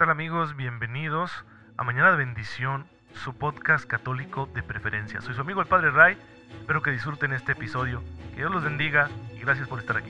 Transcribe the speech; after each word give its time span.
tal 0.00 0.08
amigos? 0.08 0.56
Bienvenidos 0.56 1.30
a 1.76 1.84
Mañana 1.84 2.12
de 2.12 2.16
Bendición, 2.16 2.86
su 3.22 3.34
podcast 3.34 3.84
católico 3.84 4.48
de 4.54 4.62
preferencia. 4.62 5.20
Soy 5.20 5.34
su 5.34 5.42
amigo 5.42 5.60
el 5.60 5.66
Padre 5.66 5.90
Ray, 5.90 6.16
espero 6.58 6.80
que 6.80 6.90
disfruten 6.90 7.34
este 7.34 7.52
episodio, 7.52 8.02
que 8.30 8.38
Dios 8.38 8.50
los 8.50 8.64
bendiga 8.64 9.10
y 9.36 9.40
gracias 9.40 9.68
por 9.68 9.78
estar 9.78 9.98
aquí. 9.98 10.08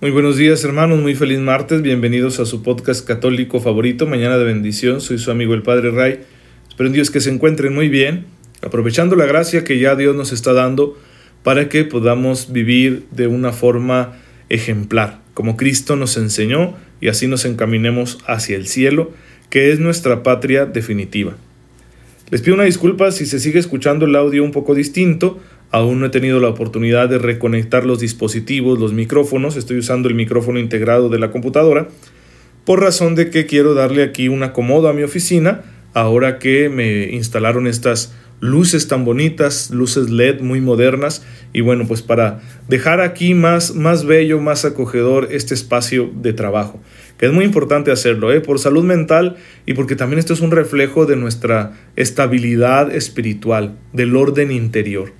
Muy 0.00 0.10
buenos 0.10 0.38
días 0.38 0.64
hermanos, 0.64 1.00
muy 1.00 1.14
feliz 1.14 1.38
martes, 1.38 1.82
bienvenidos 1.82 2.40
a 2.40 2.46
su 2.46 2.62
podcast 2.62 3.06
católico 3.06 3.60
favorito, 3.60 4.06
Mañana 4.06 4.38
de 4.38 4.44
Bendición, 4.44 5.02
soy 5.02 5.18
su 5.18 5.30
amigo 5.30 5.52
el 5.52 5.62
Padre 5.62 5.90
Ray, 5.90 6.24
espero 6.66 6.86
en 6.86 6.94
Dios 6.94 7.10
que 7.10 7.20
se 7.20 7.28
encuentren 7.28 7.74
muy 7.74 7.90
bien, 7.90 8.24
aprovechando 8.62 9.16
la 9.16 9.26
gracia 9.26 9.64
que 9.64 9.78
ya 9.78 9.96
Dios 9.96 10.16
nos 10.16 10.32
está 10.32 10.54
dando 10.54 10.96
para 11.42 11.68
que 11.68 11.84
podamos 11.84 12.52
vivir 12.52 13.06
de 13.10 13.26
una 13.26 13.52
forma 13.52 14.18
ejemplar, 14.48 15.20
como 15.34 15.56
Cristo 15.56 15.96
nos 15.96 16.16
enseñó 16.16 16.74
y 17.00 17.08
así 17.08 17.26
nos 17.26 17.44
encaminemos 17.44 18.18
hacia 18.26 18.56
el 18.56 18.66
cielo, 18.66 19.12
que 19.48 19.72
es 19.72 19.78
nuestra 19.78 20.22
patria 20.22 20.66
definitiva. 20.66 21.36
Les 22.30 22.42
pido 22.42 22.54
una 22.54 22.64
disculpa 22.64 23.10
si 23.10 23.26
se 23.26 23.40
sigue 23.40 23.58
escuchando 23.58 24.04
el 24.04 24.14
audio 24.14 24.44
un 24.44 24.52
poco 24.52 24.74
distinto, 24.74 25.40
aún 25.70 26.00
no 26.00 26.06
he 26.06 26.10
tenido 26.10 26.40
la 26.40 26.48
oportunidad 26.48 27.08
de 27.08 27.18
reconectar 27.18 27.84
los 27.84 28.00
dispositivos, 28.00 28.78
los 28.78 28.92
micrófonos, 28.92 29.56
estoy 29.56 29.78
usando 29.78 30.08
el 30.08 30.14
micrófono 30.14 30.58
integrado 30.58 31.08
de 31.08 31.18
la 31.18 31.30
computadora, 31.30 31.88
por 32.64 32.80
razón 32.80 33.14
de 33.14 33.30
que 33.30 33.46
quiero 33.46 33.74
darle 33.74 34.02
aquí 34.02 34.28
un 34.28 34.42
acomodo 34.42 34.88
a 34.88 34.92
mi 34.92 35.02
oficina, 35.02 35.62
ahora 35.94 36.38
que 36.38 36.68
me 36.68 37.10
instalaron 37.10 37.66
estas 37.66 38.14
luces 38.40 38.88
tan 38.88 39.04
bonitas, 39.04 39.70
luces 39.70 40.10
LED 40.10 40.40
muy 40.40 40.60
modernas 40.60 41.24
y 41.52 41.60
bueno, 41.60 41.86
pues 41.86 42.02
para 42.02 42.40
dejar 42.68 43.00
aquí 43.00 43.34
más, 43.34 43.74
más 43.74 44.04
bello, 44.04 44.40
más 44.40 44.64
acogedor 44.64 45.28
este 45.30 45.54
espacio 45.54 46.10
de 46.14 46.32
trabajo, 46.32 46.80
que 47.18 47.26
es 47.26 47.32
muy 47.32 47.44
importante 47.44 47.92
hacerlo, 47.92 48.32
¿eh? 48.32 48.40
por 48.40 48.58
salud 48.58 48.84
mental 48.84 49.36
y 49.66 49.74
porque 49.74 49.94
también 49.94 50.18
esto 50.18 50.32
es 50.32 50.40
un 50.40 50.50
reflejo 50.50 51.06
de 51.06 51.16
nuestra 51.16 51.72
estabilidad 51.96 52.94
espiritual, 52.94 53.76
del 53.92 54.16
orden 54.16 54.50
interior. 54.50 55.12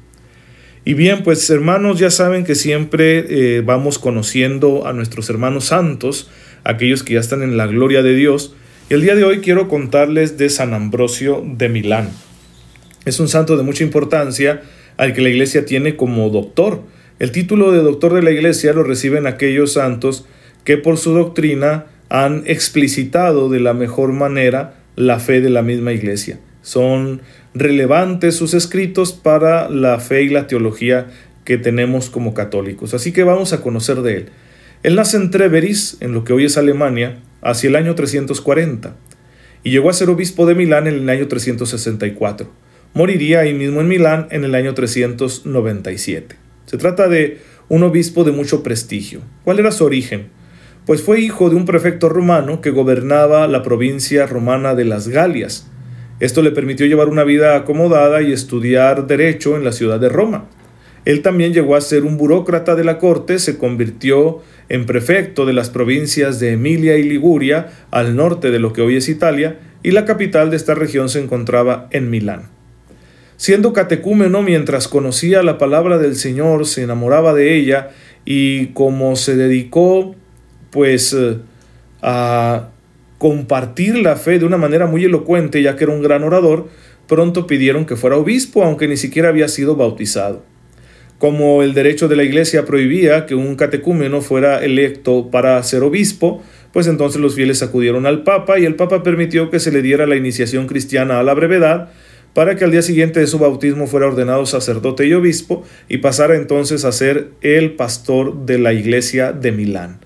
Y 0.82 0.94
bien, 0.94 1.22
pues 1.22 1.48
hermanos, 1.50 1.98
ya 1.98 2.10
saben 2.10 2.44
que 2.44 2.54
siempre 2.54 3.26
eh, 3.28 3.60
vamos 3.60 3.98
conociendo 3.98 4.86
a 4.86 4.94
nuestros 4.94 5.28
hermanos 5.28 5.66
santos, 5.66 6.30
aquellos 6.64 7.02
que 7.02 7.14
ya 7.14 7.20
están 7.20 7.42
en 7.42 7.58
la 7.58 7.66
gloria 7.66 8.02
de 8.02 8.14
Dios, 8.14 8.54
y 8.88 8.94
el 8.94 9.02
día 9.02 9.14
de 9.14 9.24
hoy 9.24 9.40
quiero 9.40 9.68
contarles 9.68 10.38
de 10.38 10.48
San 10.48 10.72
Ambrosio 10.72 11.44
de 11.46 11.68
Milán. 11.68 12.08
Es 13.06 13.18
un 13.18 13.28
santo 13.28 13.56
de 13.56 13.62
mucha 13.62 13.82
importancia 13.82 14.60
al 14.98 15.14
que 15.14 15.22
la 15.22 15.30
iglesia 15.30 15.64
tiene 15.64 15.96
como 15.96 16.28
doctor. 16.28 16.82
El 17.18 17.32
título 17.32 17.72
de 17.72 17.78
doctor 17.78 18.12
de 18.12 18.22
la 18.22 18.30
iglesia 18.30 18.74
lo 18.74 18.82
reciben 18.82 19.26
aquellos 19.26 19.72
santos 19.72 20.26
que 20.64 20.76
por 20.76 20.98
su 20.98 21.14
doctrina 21.14 21.86
han 22.10 22.42
explicitado 22.46 23.48
de 23.48 23.60
la 23.60 23.72
mejor 23.72 24.12
manera 24.12 24.74
la 24.96 25.18
fe 25.18 25.40
de 25.40 25.48
la 25.48 25.62
misma 25.62 25.92
iglesia. 25.92 26.40
Son 26.60 27.22
relevantes 27.54 28.36
sus 28.36 28.52
escritos 28.52 29.14
para 29.14 29.70
la 29.70 29.98
fe 29.98 30.24
y 30.24 30.28
la 30.28 30.46
teología 30.46 31.06
que 31.44 31.56
tenemos 31.56 32.10
como 32.10 32.34
católicos. 32.34 32.92
Así 32.92 33.12
que 33.12 33.22
vamos 33.22 33.54
a 33.54 33.62
conocer 33.62 34.02
de 34.02 34.16
él. 34.16 34.26
Él 34.82 34.94
nace 34.94 35.16
en 35.16 35.30
Treveris, 35.30 35.96
en 36.00 36.12
lo 36.12 36.24
que 36.24 36.34
hoy 36.34 36.44
es 36.44 36.58
Alemania, 36.58 37.18
hacia 37.40 37.68
el 37.68 37.76
año 37.76 37.94
340, 37.94 38.94
y 39.64 39.70
llegó 39.70 39.88
a 39.88 39.94
ser 39.94 40.10
obispo 40.10 40.44
de 40.44 40.54
Milán 40.54 40.86
en 40.86 40.94
el 40.94 41.08
año 41.08 41.28
364 41.28 42.69
moriría 42.94 43.40
ahí 43.40 43.54
mismo 43.54 43.80
en 43.80 43.88
Milán 43.88 44.26
en 44.30 44.44
el 44.44 44.54
año 44.54 44.74
397. 44.74 46.36
Se 46.66 46.78
trata 46.78 47.08
de 47.08 47.38
un 47.68 47.82
obispo 47.82 48.24
de 48.24 48.32
mucho 48.32 48.62
prestigio. 48.62 49.20
¿Cuál 49.44 49.58
era 49.60 49.72
su 49.72 49.84
origen? 49.84 50.28
Pues 50.86 51.02
fue 51.02 51.20
hijo 51.20 51.50
de 51.50 51.56
un 51.56 51.66
prefecto 51.66 52.08
romano 52.08 52.60
que 52.60 52.70
gobernaba 52.70 53.46
la 53.46 53.62
provincia 53.62 54.26
romana 54.26 54.74
de 54.74 54.84
las 54.84 55.08
Galias. 55.08 55.70
Esto 56.18 56.42
le 56.42 56.50
permitió 56.50 56.86
llevar 56.86 57.08
una 57.08 57.24
vida 57.24 57.56
acomodada 57.56 58.22
y 58.22 58.32
estudiar 58.32 59.06
derecho 59.06 59.56
en 59.56 59.64
la 59.64 59.72
ciudad 59.72 60.00
de 60.00 60.08
Roma. 60.08 60.48
Él 61.04 61.22
también 61.22 61.54
llegó 61.54 61.76
a 61.76 61.80
ser 61.80 62.04
un 62.04 62.18
burócrata 62.18 62.74
de 62.74 62.84
la 62.84 62.98
corte, 62.98 63.38
se 63.38 63.56
convirtió 63.56 64.42
en 64.68 64.84
prefecto 64.84 65.46
de 65.46 65.54
las 65.54 65.70
provincias 65.70 66.40
de 66.40 66.52
Emilia 66.52 66.98
y 66.98 67.04
Liguria, 67.04 67.70
al 67.90 68.16
norte 68.16 68.50
de 68.50 68.58
lo 68.58 68.72
que 68.72 68.82
hoy 68.82 68.96
es 68.96 69.08
Italia, 69.08 69.58
y 69.82 69.92
la 69.92 70.04
capital 70.04 70.50
de 70.50 70.56
esta 70.56 70.74
región 70.74 71.08
se 71.08 71.22
encontraba 71.22 71.88
en 71.90 72.10
Milán. 72.10 72.59
Siendo 73.40 73.72
catecúmeno 73.72 74.42
mientras 74.42 74.86
conocía 74.86 75.42
la 75.42 75.56
palabra 75.56 75.96
del 75.96 76.14
Señor, 76.14 76.66
se 76.66 76.82
enamoraba 76.82 77.32
de 77.32 77.56
ella 77.56 77.88
y 78.26 78.66
como 78.74 79.16
se 79.16 79.34
dedicó 79.34 80.14
pues 80.68 81.14
eh, 81.14 81.38
a 82.02 82.68
compartir 83.16 83.96
la 83.96 84.16
fe 84.16 84.38
de 84.38 84.44
una 84.44 84.58
manera 84.58 84.84
muy 84.84 85.04
elocuente, 85.04 85.62
ya 85.62 85.74
que 85.74 85.84
era 85.84 85.94
un 85.94 86.02
gran 86.02 86.22
orador, 86.22 86.68
pronto 87.08 87.46
pidieron 87.46 87.86
que 87.86 87.96
fuera 87.96 88.18
obispo, 88.18 88.62
aunque 88.62 88.86
ni 88.86 88.98
siquiera 88.98 89.30
había 89.30 89.48
sido 89.48 89.74
bautizado. 89.74 90.44
Como 91.18 91.62
el 91.62 91.72
derecho 91.72 92.08
de 92.08 92.16
la 92.16 92.24
iglesia 92.24 92.66
prohibía 92.66 93.24
que 93.24 93.34
un 93.34 93.56
catecúmeno 93.56 94.20
fuera 94.20 94.62
electo 94.62 95.30
para 95.30 95.62
ser 95.62 95.82
obispo, 95.82 96.42
pues 96.74 96.86
entonces 96.86 97.22
los 97.22 97.36
fieles 97.36 97.62
acudieron 97.62 98.04
al 98.04 98.22
Papa 98.22 98.58
y 98.58 98.66
el 98.66 98.74
Papa 98.74 99.02
permitió 99.02 99.48
que 99.48 99.60
se 99.60 99.72
le 99.72 99.80
diera 99.80 100.06
la 100.06 100.16
iniciación 100.16 100.66
cristiana 100.66 101.20
a 101.20 101.22
la 101.22 101.32
brevedad, 101.32 101.90
para 102.34 102.56
que 102.56 102.64
al 102.64 102.70
día 102.70 102.82
siguiente 102.82 103.20
de 103.20 103.26
su 103.26 103.38
bautismo 103.38 103.86
fuera 103.86 104.06
ordenado 104.06 104.46
sacerdote 104.46 105.06
y 105.06 105.12
obispo 105.14 105.64
y 105.88 105.98
pasara 105.98 106.36
entonces 106.36 106.84
a 106.84 106.92
ser 106.92 107.30
el 107.40 107.72
pastor 107.72 108.46
de 108.46 108.58
la 108.58 108.72
iglesia 108.72 109.32
de 109.32 109.52
Milán. 109.52 109.98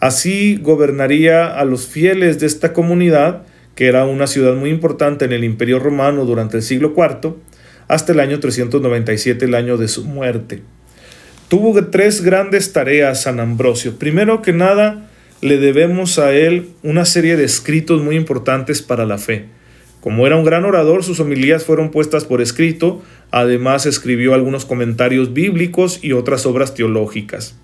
Así 0.00 0.58
gobernaría 0.60 1.46
a 1.46 1.64
los 1.64 1.86
fieles 1.86 2.40
de 2.40 2.46
esta 2.46 2.72
comunidad, 2.72 3.42
que 3.74 3.86
era 3.86 4.04
una 4.04 4.26
ciudad 4.26 4.54
muy 4.54 4.70
importante 4.70 5.26
en 5.26 5.32
el 5.32 5.44
Imperio 5.44 5.78
Romano 5.78 6.24
durante 6.24 6.56
el 6.56 6.62
siglo 6.62 6.94
IV, 6.96 7.34
hasta 7.86 8.12
el 8.12 8.20
año 8.20 8.40
397, 8.40 9.44
el 9.44 9.54
año 9.54 9.76
de 9.76 9.88
su 9.88 10.04
muerte. 10.04 10.62
Tuvo 11.48 11.84
tres 11.86 12.22
grandes 12.22 12.72
tareas 12.72 13.22
San 13.22 13.40
Ambrosio. 13.40 13.98
Primero 13.98 14.40
que 14.40 14.52
nada, 14.52 15.10
le 15.42 15.58
debemos 15.58 16.18
a 16.18 16.32
él 16.32 16.68
una 16.82 17.04
serie 17.04 17.36
de 17.36 17.44
escritos 17.44 18.00
muy 18.02 18.16
importantes 18.16 18.82
para 18.82 19.04
la 19.04 19.18
fe. 19.18 19.46
Como 20.00 20.26
era 20.26 20.36
un 20.36 20.44
gran 20.44 20.64
orador, 20.64 21.04
sus 21.04 21.20
homilías 21.20 21.64
fueron 21.64 21.90
puestas 21.90 22.24
por 22.24 22.40
escrito, 22.40 23.02
además 23.30 23.84
escribió 23.84 24.32
algunos 24.32 24.64
comentarios 24.64 25.34
bíblicos 25.34 25.98
y 26.02 26.12
otras 26.12 26.46
obras 26.46 26.74
teológicas. 26.74 27.56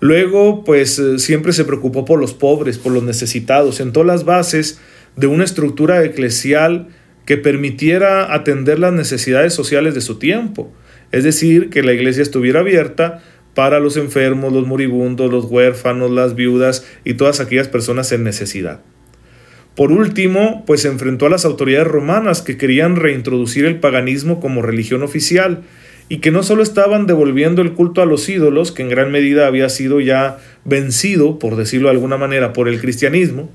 Luego, 0.00 0.64
pues 0.64 0.98
eh, 0.98 1.18
siempre 1.18 1.54
se 1.54 1.64
preocupó 1.64 2.04
por 2.04 2.20
los 2.20 2.34
pobres, 2.34 2.76
por 2.76 2.92
los 2.92 3.02
necesitados, 3.02 3.76
sentó 3.76 4.04
las 4.04 4.24
bases 4.24 4.78
de 5.16 5.26
una 5.26 5.44
estructura 5.44 6.04
eclesial 6.04 6.88
que 7.24 7.38
permitiera 7.38 8.34
atender 8.34 8.78
las 8.78 8.92
necesidades 8.92 9.54
sociales 9.54 9.94
de 9.94 10.02
su 10.02 10.18
tiempo, 10.18 10.70
es 11.10 11.24
decir, 11.24 11.70
que 11.70 11.82
la 11.82 11.94
iglesia 11.94 12.22
estuviera 12.22 12.60
abierta 12.60 13.22
para 13.54 13.80
los 13.80 13.96
enfermos, 13.96 14.52
los 14.52 14.66
moribundos, 14.66 15.30
los 15.32 15.46
huérfanos, 15.46 16.10
las 16.10 16.34
viudas 16.34 16.86
y 17.04 17.14
todas 17.14 17.40
aquellas 17.40 17.68
personas 17.68 18.12
en 18.12 18.22
necesidad. 18.22 18.82
Por 19.76 19.92
último, 19.92 20.64
pues 20.66 20.80
se 20.82 20.88
enfrentó 20.88 21.26
a 21.26 21.30
las 21.30 21.44
autoridades 21.44 21.86
romanas 21.86 22.40
que 22.40 22.56
querían 22.56 22.96
reintroducir 22.96 23.66
el 23.66 23.78
paganismo 23.78 24.40
como 24.40 24.62
religión 24.62 25.02
oficial 25.02 25.64
y 26.08 26.18
que 26.18 26.30
no 26.30 26.42
solo 26.42 26.62
estaban 26.62 27.06
devolviendo 27.06 27.60
el 27.60 27.74
culto 27.74 28.00
a 28.00 28.06
los 28.06 28.26
ídolos, 28.28 28.72
que 28.72 28.82
en 28.82 28.88
gran 28.88 29.12
medida 29.12 29.46
había 29.46 29.68
sido 29.68 30.00
ya 30.00 30.38
vencido, 30.64 31.38
por 31.38 31.56
decirlo 31.56 31.88
de 31.88 31.94
alguna 31.94 32.16
manera, 32.16 32.54
por 32.54 32.68
el 32.68 32.80
cristianismo, 32.80 33.50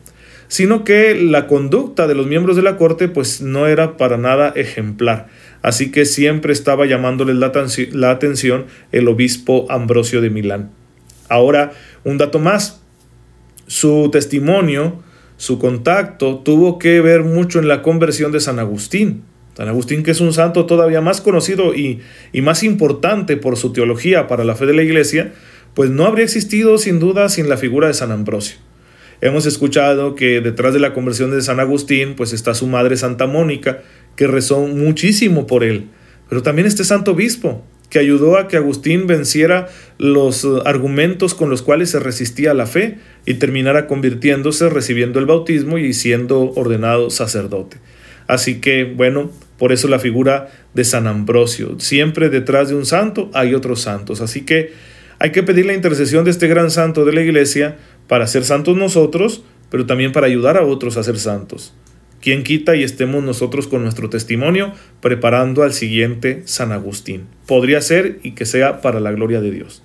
sino 0.47 0.83
que 0.83 1.15
la 1.15 1.47
conducta 1.47 2.05
de 2.05 2.13
los 2.13 2.27
miembros 2.27 2.55
de 2.55 2.61
la 2.61 2.77
corte 2.77 3.07
pues 3.07 3.41
no 3.41 3.65
era 3.65 3.97
para 3.97 4.17
nada 4.17 4.53
ejemplar. 4.55 5.27
Así 5.63 5.91
que 5.91 6.05
siempre 6.05 6.53
estaba 6.53 6.85
llamándoles 6.85 7.37
la, 7.37 7.51
la 7.93 8.11
atención 8.11 8.65
el 8.91 9.07
obispo 9.07 9.65
Ambrosio 9.69 10.21
de 10.21 10.29
Milán. 10.29 10.71
Ahora, 11.29 11.71
un 12.03 12.17
dato 12.19 12.37
más. 12.37 12.81
Su 13.65 14.09
testimonio 14.11 15.01
su 15.41 15.57
contacto 15.57 16.37
tuvo 16.37 16.77
que 16.77 17.01
ver 17.01 17.23
mucho 17.23 17.57
en 17.57 17.67
la 17.67 17.81
conversión 17.81 18.31
de 18.31 18.39
San 18.39 18.59
Agustín. 18.59 19.23
San 19.57 19.67
Agustín, 19.67 20.03
que 20.03 20.11
es 20.11 20.21
un 20.21 20.33
santo 20.33 20.67
todavía 20.67 21.01
más 21.01 21.19
conocido 21.19 21.73
y, 21.73 21.99
y, 22.31 22.43
más 22.43 22.61
importante 22.61 23.37
por 23.37 23.57
su 23.57 23.73
teología 23.73 24.27
para 24.27 24.43
la 24.43 24.53
fe 24.53 24.67
de 24.67 24.75
la 24.75 24.83
iglesia, 24.83 25.33
pues 25.73 25.89
no 25.89 26.05
habría 26.05 26.25
existido 26.25 26.77
sin 26.77 26.99
duda 26.99 27.27
sin 27.27 27.49
la 27.49 27.57
figura 27.57 27.87
de 27.87 27.95
San 27.95 28.11
Ambrosio. 28.11 28.57
Hemos 29.19 29.47
escuchado 29.47 30.13
que 30.13 30.41
detrás 30.41 30.75
de 30.75 30.79
la 30.79 30.93
conversión 30.93 31.31
de 31.31 31.41
San 31.41 31.59
Agustín, 31.59 32.13
pues 32.15 32.33
está 32.33 32.53
su 32.53 32.67
madre 32.67 32.95
Santa 32.95 33.25
Mónica, 33.25 33.81
que 34.15 34.27
rezó 34.27 34.67
muchísimo 34.67 35.47
por 35.47 35.63
él, 35.63 35.87
pero 36.29 36.43
también 36.43 36.67
este 36.67 36.83
santo 36.83 37.13
obispo, 37.13 37.65
que 37.91 37.99
ayudó 37.99 38.37
a 38.37 38.47
que 38.47 38.57
Agustín 38.57 39.05
venciera 39.05 39.69
los 39.97 40.43
eh, 40.43 40.49
argumentos 40.65 41.35
con 41.35 41.49
los 41.49 41.61
cuales 41.61 41.89
se 41.89 41.99
resistía 41.99 42.51
a 42.51 42.53
la 42.55 42.65
fe 42.65 42.99
y 43.25 43.35
terminara 43.35 43.87
convirtiéndose, 43.87 44.69
recibiendo 44.69 45.19
el 45.19 45.25
bautismo 45.25 45.77
y 45.77 45.93
siendo 45.93 46.51
ordenado 46.53 47.09
sacerdote. 47.09 47.77
Así 48.27 48.61
que, 48.61 48.85
bueno, 48.85 49.31
Por 49.61 49.71
eso 49.71 49.87
la 49.87 49.99
figura 49.99 50.49
de 50.73 50.83
San 50.83 51.05
Ambrosio. 51.05 51.79
Siempre 51.79 52.29
detrás 52.29 52.69
de 52.69 52.73
un 52.73 52.87
santo 52.87 53.29
hay 53.31 53.53
otros 53.53 53.81
santos. 53.81 54.19
Así 54.19 54.41
que 54.41 54.73
hay 55.19 55.31
que 55.31 55.43
pedir 55.43 55.67
la 55.67 55.75
intercesión 55.75 56.25
de 56.25 56.31
este 56.31 56.47
gran 56.47 56.71
santo 56.71 57.05
de 57.05 57.13
la 57.13 57.21
iglesia 57.21 57.77
para 58.07 58.25
ser 58.25 58.43
santos 58.43 58.75
nosotros, 58.75 59.43
pero 59.69 59.85
también 59.85 60.13
para 60.13 60.25
ayudar 60.25 60.57
a 60.57 60.65
otros 60.65 60.97
a 60.97 61.03
ser 61.03 61.19
santos. 61.19 61.75
Quien 62.21 62.41
quita 62.41 62.75
y 62.75 62.81
estemos 62.81 63.23
nosotros 63.23 63.67
con 63.67 63.83
nuestro 63.83 64.09
testimonio 64.09 64.73
preparando 64.99 65.61
al 65.61 65.73
siguiente 65.73 66.41
San 66.45 66.71
Agustín? 66.71 67.27
Podría 67.45 67.81
ser 67.81 68.17
y 68.23 68.31
que 68.31 68.45
sea 68.47 68.81
para 68.81 68.99
la 68.99 69.11
gloria 69.11 69.41
de 69.41 69.51
Dios. 69.51 69.83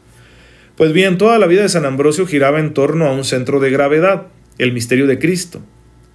Pues 0.76 0.92
bien, 0.92 1.16
toda 1.16 1.38
la 1.38 1.46
vida 1.46 1.62
de 1.62 1.70
San 1.70 1.86
Ambrosio 1.86 2.26
giraba 2.26 2.60
en 2.60 2.74
torno 2.74 3.06
a 3.06 3.12
un 3.12 3.24
centro 3.24 3.60
de 3.60 3.70
gravedad, 3.70 4.26
el 4.58 4.74
misterio 4.74 5.06
de 5.06 5.18
Cristo. 5.18 5.62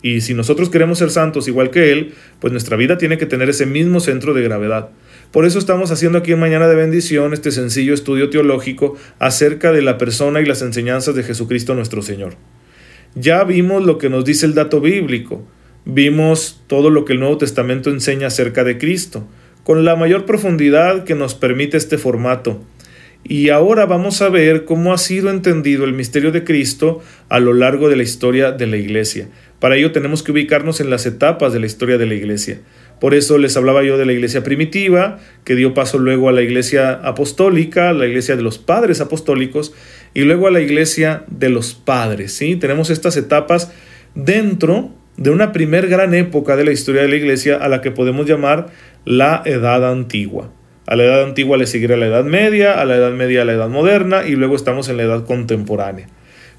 Y 0.03 0.21
si 0.21 0.35
nosotros 0.35 0.69
queremos 0.69 0.99
ser 0.99 1.09
santos 1.09 1.47
igual 1.47 1.71
que 1.71 1.91
Él, 1.91 2.13
pues 2.39 2.53
nuestra 2.53 2.77
vida 2.77 2.99
tiene 2.99 3.17
que 3.17 3.25
tener 3.25 3.49
ese 3.49 3.65
mismo 3.65 3.99
centro 3.99 4.35
de 4.35 4.43
gravedad. 4.43 4.89
Por 5.31 5.45
eso 5.45 5.57
estamos 5.57 5.89
haciendo 5.89 6.19
aquí 6.19 6.33
en 6.33 6.39
Mañana 6.39 6.67
de 6.67 6.75
Bendición 6.75 7.33
este 7.33 7.49
sencillo 7.49 7.95
estudio 7.95 8.29
teológico 8.29 8.95
acerca 9.17 9.71
de 9.71 9.81
la 9.81 9.97
persona 9.97 10.41
y 10.41 10.45
las 10.45 10.61
enseñanzas 10.61 11.15
de 11.15 11.23
Jesucristo 11.23 11.73
nuestro 11.73 12.03
Señor. 12.03 12.35
Ya 13.15 13.43
vimos 13.43 13.83
lo 13.83 13.97
que 13.97 14.09
nos 14.09 14.25
dice 14.25 14.45
el 14.45 14.53
dato 14.53 14.79
bíblico, 14.79 15.43
vimos 15.85 16.61
todo 16.67 16.91
lo 16.91 17.03
que 17.03 17.13
el 17.13 17.19
Nuevo 17.19 17.39
Testamento 17.39 17.89
enseña 17.89 18.27
acerca 18.27 18.63
de 18.63 18.77
Cristo, 18.77 19.27
con 19.63 19.85
la 19.85 19.95
mayor 19.95 20.25
profundidad 20.25 21.03
que 21.03 21.15
nos 21.15 21.33
permite 21.33 21.77
este 21.77 21.97
formato 21.97 22.61
y 23.23 23.49
ahora 23.49 23.85
vamos 23.85 24.21
a 24.21 24.29
ver 24.29 24.65
cómo 24.65 24.93
ha 24.93 24.97
sido 24.97 25.29
entendido 25.29 25.85
el 25.85 25.93
misterio 25.93 26.31
de 26.31 26.43
Cristo 26.43 27.01
a 27.29 27.39
lo 27.39 27.53
largo 27.53 27.89
de 27.89 27.95
la 27.95 28.03
historia 28.03 28.51
de 28.51 28.67
la 28.67 28.77
Iglesia. 28.77 29.27
Para 29.59 29.75
ello 29.75 29.91
tenemos 29.91 30.23
que 30.23 30.31
ubicarnos 30.31 30.81
en 30.81 30.89
las 30.89 31.05
etapas 31.05 31.53
de 31.53 31.59
la 31.59 31.67
historia 31.67 31.99
de 31.99 32.07
la 32.07 32.15
Iglesia. 32.15 32.61
Por 32.99 33.13
eso 33.13 33.37
les 33.37 33.55
hablaba 33.57 33.83
yo 33.83 33.97
de 33.97 34.05
la 34.05 34.13
Iglesia 34.13 34.43
primitiva, 34.43 35.19
que 35.43 35.55
dio 35.55 35.73
paso 35.73 35.99
luego 35.99 36.29
a 36.29 36.31
la 36.31 36.41
Iglesia 36.41 36.93
apostólica, 36.93 37.93
la 37.93 38.07
Iglesia 38.07 38.35
de 38.35 38.41
los 38.41 38.57
padres 38.57 39.01
apostólicos, 39.01 39.73
y 40.13 40.21
luego 40.21 40.47
a 40.47 40.51
la 40.51 40.61
Iglesia 40.61 41.23
de 41.27 41.49
los 41.49 41.73
padres. 41.73 42.33
¿sí? 42.33 42.55
Tenemos 42.55 42.89
estas 42.89 43.17
etapas 43.17 43.71
dentro 44.15 44.93
de 45.17 45.29
una 45.29 45.51
primer 45.51 45.87
gran 45.87 46.13
época 46.13 46.55
de 46.55 46.65
la 46.65 46.71
historia 46.71 47.03
de 47.03 47.07
la 47.07 47.15
Iglesia 47.15 47.57
a 47.57 47.69
la 47.69 47.81
que 47.81 47.91
podemos 47.91 48.27
llamar 48.27 48.67
la 49.05 49.41
Edad 49.45 49.89
Antigua. 49.89 50.51
A 50.91 50.97
la 50.97 51.05
edad 51.05 51.23
antigua 51.23 51.55
le 51.55 51.67
seguirá 51.67 51.95
la 51.95 52.07
edad 52.07 52.25
media, 52.25 52.73
a 52.73 52.83
la 52.83 52.97
edad 52.97 53.13
media 53.13 53.45
la 53.45 53.53
edad 53.53 53.69
moderna 53.69 54.27
y 54.27 54.31
luego 54.31 54.57
estamos 54.57 54.89
en 54.89 54.97
la 54.97 55.03
edad 55.03 55.25
contemporánea. 55.25 56.09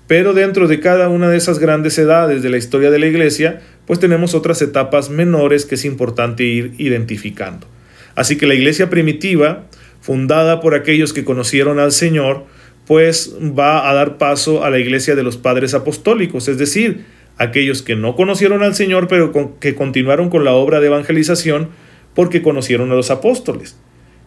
Pero 0.07 0.33
dentro 0.33 0.69
de 0.69 0.81
cada 0.81 1.11
una 1.11 1.29
de 1.29 1.37
esas 1.37 1.59
grandes 1.59 1.99
edades 1.99 2.43
de 2.43 2.49
la 2.49 2.57
historia 2.57 2.91
de 2.91 2.99
la 2.99 3.09
iglesia, 3.09 3.61
pues 3.87 4.01
tenemos 4.01 4.35
otras 4.35 4.63
etapas 4.63 5.11
menores 5.11 5.67
que 5.67 5.75
es 5.75 5.85
importante 5.85 6.45
ir 6.45 6.73
identificando. 6.79 7.67
Así 8.15 8.39
que 8.39 8.47
la 8.47 8.55
iglesia 8.55 8.89
primitiva, 8.89 9.67
fundada 10.01 10.61
por 10.63 10.75
aquellos 10.75 11.13
que 11.13 11.27
conocieron 11.27 11.79
al 11.79 11.93
Señor, 11.93 12.47
pues 12.87 13.37
va 13.39 13.91
a 13.91 13.93
dar 13.93 14.17
paso 14.17 14.65
a 14.65 14.71
la 14.71 14.79
iglesia 14.79 15.15
de 15.15 15.25
los 15.25 15.37
padres 15.37 15.75
apostólicos, 15.75 16.49
es 16.49 16.57
decir, 16.57 17.05
aquellos 17.37 17.83
que 17.83 17.97
no 17.97 18.17
conocieron 18.17 18.63
al 18.63 18.75
Señor, 18.75 19.09
pero 19.09 19.59
que 19.61 19.75
continuaron 19.75 20.31
con 20.31 20.43
la 20.43 20.55
obra 20.55 20.81
de 20.81 20.87
evangelización 20.87 21.69
porque 22.15 22.41
conocieron 22.41 22.91
a 22.93 22.95
los 22.95 23.11
apóstoles. 23.11 23.77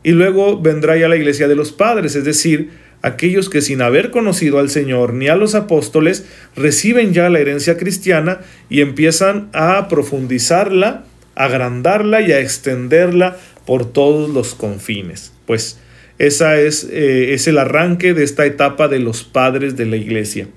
Y 0.06 0.12
luego 0.12 0.62
vendrá 0.62 0.96
ya 0.96 1.08
la 1.08 1.16
iglesia 1.16 1.48
de 1.48 1.56
los 1.56 1.72
padres, 1.72 2.16
es 2.16 2.24
decir, 2.24 2.70
aquellos 3.02 3.50
que 3.50 3.62
sin 3.62 3.82
haber 3.82 4.12
conocido 4.12 4.60
al 4.60 4.70
Señor 4.70 5.16
ni 5.16 5.30
a 5.30 5.36
los 5.36 5.56
apóstoles 5.56 6.28
reciben 6.56 7.12
ya 7.12 7.28
la 7.32 7.40
herencia 7.40 7.76
cristiana 7.76 8.42
y 8.70 8.82
empiezan 8.82 9.50
a 9.52 9.88
profundizarla, 9.88 11.06
agrandarla 11.34 12.22
y 12.22 12.34
a 12.34 12.40
extenderla 12.40 13.38
por 13.66 13.92
todos 13.92 14.30
los 14.30 14.54
confines. 14.54 15.34
Pues 15.48 15.80
esa 16.20 16.62
es, 16.62 16.88
eh, 16.92 17.34
es 17.34 17.48
el 17.48 17.58
arranque 17.58 18.14
de 18.14 18.24
esta 18.24 18.46
etapa 18.46 18.88
de 18.88 19.00
los 19.00 19.24
padres 19.24 19.76
de 19.76 19.88
la 19.88 19.96
iglesia. 19.96 20.48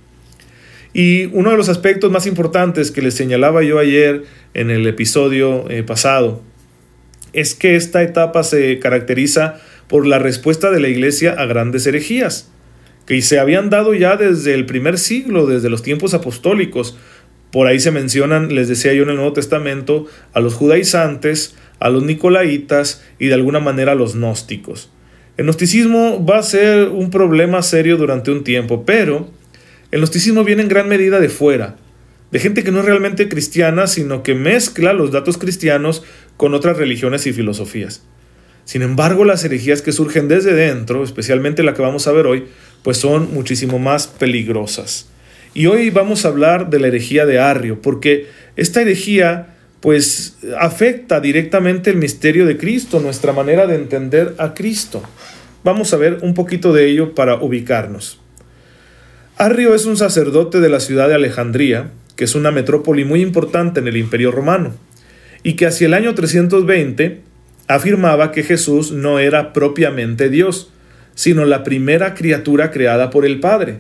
Y 0.93 1.25
uno 1.33 1.53
de 1.53 1.57
los 1.57 1.71
aspectos 1.71 2.11
más 2.11 2.27
importantes 2.27 2.91
que 2.91 3.01
les 3.01 3.15
señalaba 3.15 3.63
yo 3.63 3.79
ayer 3.79 4.25
en 4.53 4.69
el 4.71 4.87
episodio 4.87 5.71
eh, 5.71 5.85
pasado 5.85 6.43
es 7.33 7.55
que 7.55 7.77
esta 7.77 8.03
etapa 8.03 8.43
se 8.43 8.79
caracteriza 8.79 9.61
por 9.89 10.07
la 10.07 10.19
respuesta 10.19 10.71
de 10.71 10.81
la 10.81 10.89
Iglesia 10.89 11.33
a 11.33 11.47
grandes 11.47 11.87
herejías, 11.87 12.51
que 13.07 13.21
se 13.23 13.39
habían 13.39 13.71
dado 13.71 13.95
ya 13.95 14.17
desde 14.17 14.55
el 14.55 14.67
primer 14.67 14.99
siglo, 14.99 15.47
desde 15.47 15.71
los 15.71 15.83
tiempos 15.83 16.15
apostólicos. 16.15 16.99
Por 17.51 17.67
ahí 17.67 17.81
se 17.81 17.91
mencionan, 17.91 18.55
les 18.55 18.69
decía 18.69 18.93
yo 18.93 19.05
en 19.05 19.11
el 19.11 19.17
Nuevo 19.17 19.33
Testamento, 19.33 20.07
a 20.35 20.41
los 20.41 20.55
judaizantes, 20.55 21.57
a 21.81 21.89
los 21.89 22.03
nicolaitas 22.03 23.03
y 23.19 23.29
de 23.29 23.35
alguna 23.35 23.61
manera 23.61 23.93
a 23.93 23.95
los 23.95 24.15
gnósticos. 24.15 24.91
El 25.39 25.47
gnosticismo 25.47 26.25
va 26.25 26.39
a 26.39 26.43
ser 26.43 26.89
un 26.89 27.11
problema 27.11 27.63
serio 27.63 27.97
durante 27.97 28.31
un 28.31 28.45
tiempo, 28.45 28.85
pero 28.85 29.31
el 29.91 30.01
gnosticismo 30.01 30.45
viene 30.45 30.63
en 30.63 30.69
gran 30.69 30.89
medida 30.89 31.21
de 31.21 31.29
fuera, 31.29 31.77
de 32.31 32.41
gente 32.41 32.63
que 32.63 32.73
no 32.73 32.81
es 32.81 32.85
realmente 32.85 33.29
cristiana, 33.29 33.87
sino 33.87 34.23
que 34.23 34.35
mezcla 34.35 34.93
los 34.93 35.13
datos 35.13 35.39
cristianos 35.39 36.03
con 36.39 36.55
otras 36.55 36.79
religiones 36.79 37.27
y 37.27 37.35
filosofías. 37.35 38.03
Sin 38.65 38.83
embargo, 38.83 39.25
las 39.25 39.45
herejías 39.45 39.83
que 39.83 39.93
surgen 39.93 40.29
desde 40.29 40.55
dentro, 40.55 41.03
especialmente 41.05 41.63
la 41.63 41.75
que 41.75 41.83
vamos 41.83 42.07
a 42.07 42.13
ver 42.13 42.27
hoy, 42.27 42.45
pues 42.83 42.97
son 42.97 43.35
muchísimo 43.35 43.79
más 43.79 44.07
peligrosas. 44.07 45.09
Y 45.53 45.67
hoy 45.67 45.91
vamos 45.91 46.25
a 46.25 46.29
hablar 46.29 46.71
de 46.71 46.79
la 46.79 46.87
herejía 46.87 47.27
de 47.27 47.39
Arrio, 47.39 47.83
porque 47.83 48.29
esta 48.57 48.81
herejía 48.81 49.57
pues 49.81 50.39
afecta 50.59 51.21
directamente 51.21 51.91
el 51.91 51.97
misterio 51.97 52.47
de 52.47 52.57
Cristo, 52.57 53.01
nuestra 53.01 53.33
manera 53.33 53.67
de 53.67 53.75
entender 53.75 54.35
a 54.39 54.55
Cristo. 54.55 55.03
Vamos 55.65 55.93
a 55.93 55.97
ver 55.97 56.19
un 56.23 56.35
poquito 56.35 56.73
de 56.73 56.89
ello 56.89 57.15
para 57.15 57.37
ubicarnos. 57.37 58.21
Arrio 59.37 59.75
es 59.75 59.87
un 59.87 59.97
sacerdote 59.97 60.61
de 60.61 60.69
la 60.69 60.81
ciudad 60.81 61.09
de 61.09 61.15
Alejandría, 61.15 61.91
que 62.17 62.25
es 62.25 62.35
una 62.35 62.51
metrópoli 62.51 63.05
muy 63.05 63.23
importante 63.23 63.81
en 63.81 63.89
el 63.89 63.97
Imperio 63.97 64.31
Romano, 64.31 64.75
y 65.43 65.55
que 65.55 65.67
hacia 65.67 65.87
el 65.87 65.95
año 65.95 66.15
320 66.15 67.21
afirmaba 67.69 68.33
que 68.33 68.43
Jesús 68.43 68.93
no 68.93 69.19
era 69.19 69.53
propiamente 69.53 70.29
Dios, 70.31 70.73
sino 71.15 71.45
la 71.45 71.65
primera 71.65 72.15
criatura 72.15 72.71
creada 72.71 73.11
por 73.11 73.27
el 73.27 73.41
Padre, 73.41 73.79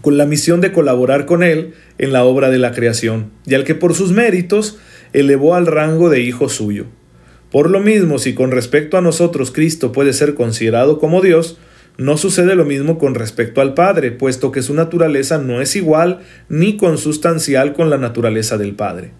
con 0.00 0.16
la 0.16 0.26
misión 0.26 0.60
de 0.60 0.72
colaborar 0.72 1.26
con 1.26 1.42
Él 1.42 1.74
en 1.98 2.12
la 2.12 2.24
obra 2.24 2.50
de 2.50 2.58
la 2.58 2.72
creación, 2.72 3.30
y 3.46 3.54
al 3.54 3.64
que 3.64 3.74
por 3.74 3.94
sus 3.94 4.12
méritos 4.12 4.78
elevó 5.12 5.54
al 5.54 5.66
rango 5.66 6.10
de 6.10 6.20
hijo 6.20 6.48
suyo. 6.48 6.86
Por 7.50 7.70
lo 7.70 7.80
mismo, 7.80 8.18
si 8.18 8.34
con 8.34 8.50
respecto 8.50 8.96
a 8.96 9.00
nosotros 9.00 9.52
Cristo 9.52 9.92
puede 9.92 10.12
ser 10.12 10.34
considerado 10.34 10.98
como 10.98 11.20
Dios, 11.20 11.58
no 11.96 12.16
sucede 12.16 12.56
lo 12.56 12.64
mismo 12.64 12.98
con 12.98 13.14
respecto 13.14 13.60
al 13.60 13.74
Padre, 13.74 14.10
puesto 14.10 14.50
que 14.50 14.62
su 14.62 14.74
naturaleza 14.74 15.38
no 15.38 15.60
es 15.60 15.76
igual 15.76 16.20
ni 16.48 16.76
consustancial 16.76 17.72
con 17.72 17.90
la 17.90 17.98
naturaleza 17.98 18.58
del 18.58 18.74
Padre. 18.74 19.12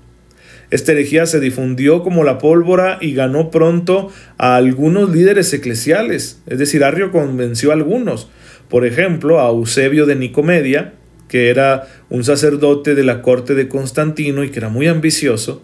Esta 0.74 0.90
herejía 0.90 1.24
se 1.26 1.38
difundió 1.38 2.02
como 2.02 2.24
la 2.24 2.38
pólvora 2.38 2.98
y 3.00 3.14
ganó 3.14 3.52
pronto 3.52 4.10
a 4.38 4.56
algunos 4.56 5.14
líderes 5.14 5.54
eclesiales, 5.54 6.42
es 6.48 6.58
decir, 6.58 6.82
Arrio 6.82 7.12
convenció 7.12 7.70
a 7.70 7.74
algunos, 7.74 8.28
por 8.68 8.84
ejemplo, 8.84 9.40
a 9.40 9.50
Eusebio 9.50 10.04
de 10.04 10.16
Nicomedia, 10.16 10.94
que 11.28 11.48
era 11.48 11.86
un 12.10 12.24
sacerdote 12.24 12.96
de 12.96 13.04
la 13.04 13.22
corte 13.22 13.54
de 13.54 13.68
Constantino 13.68 14.42
y 14.42 14.50
que 14.50 14.58
era 14.58 14.68
muy 14.68 14.88
ambicioso, 14.88 15.62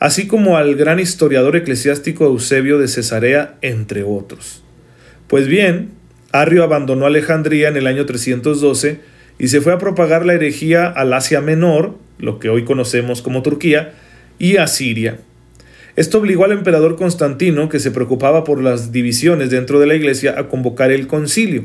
así 0.00 0.26
como 0.26 0.58
al 0.58 0.74
gran 0.74 1.00
historiador 1.00 1.56
eclesiástico 1.56 2.26
Eusebio 2.26 2.78
de 2.78 2.88
Cesarea, 2.88 3.56
entre 3.62 4.02
otros. 4.02 4.62
Pues 5.28 5.46
bien, 5.46 5.92
Arrio 6.30 6.62
abandonó 6.62 7.06
Alejandría 7.06 7.68
en 7.68 7.78
el 7.78 7.86
año 7.86 8.04
312 8.04 9.00
y 9.38 9.48
se 9.48 9.62
fue 9.62 9.72
a 9.72 9.78
propagar 9.78 10.26
la 10.26 10.34
herejía 10.34 10.88
al 10.88 11.14
Asia 11.14 11.40
Menor, 11.40 11.96
lo 12.18 12.38
que 12.38 12.50
hoy 12.50 12.66
conocemos 12.66 13.22
como 13.22 13.40
Turquía, 13.40 13.94
y 14.38 14.56
a 14.56 14.66
Siria. 14.66 15.18
Esto 15.94 16.18
obligó 16.18 16.44
al 16.44 16.52
emperador 16.52 16.96
Constantino, 16.96 17.68
que 17.68 17.78
se 17.78 17.90
preocupaba 17.90 18.44
por 18.44 18.62
las 18.62 18.92
divisiones 18.92 19.50
dentro 19.50 19.78
de 19.78 19.86
la 19.86 19.94
iglesia, 19.94 20.34
a 20.38 20.48
convocar 20.48 20.90
el 20.90 21.06
concilio, 21.06 21.64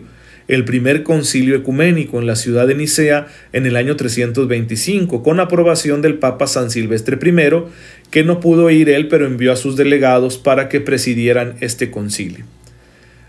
el 0.50 0.66
primer 0.66 1.04
concilio 1.04 1.56
ecuménico 1.56 2.20
en 2.20 2.28
la 2.28 2.36
ciudad 2.36 2.68
de 2.68 2.76
Nicea 2.76 3.28
en 3.54 3.66
el 3.66 3.78
año 3.78 3.96
325, 3.96 5.24
con 5.24 5.40
aprobación 5.40 6.02
del 6.02 6.16
Papa 6.16 6.48
San 6.48 6.72
Silvestre 6.72 7.18
I, 7.22 7.64
que 8.12 8.24
no 8.24 8.40
pudo 8.42 8.70
ir 8.70 8.90
él, 8.90 9.08
pero 9.08 9.26
envió 9.26 9.54
a 9.54 9.58
sus 9.58 9.78
delegados 9.78 10.38
para 10.38 10.68
que 10.68 10.82
presidieran 10.82 11.56
este 11.62 11.90
concilio. 11.90 12.46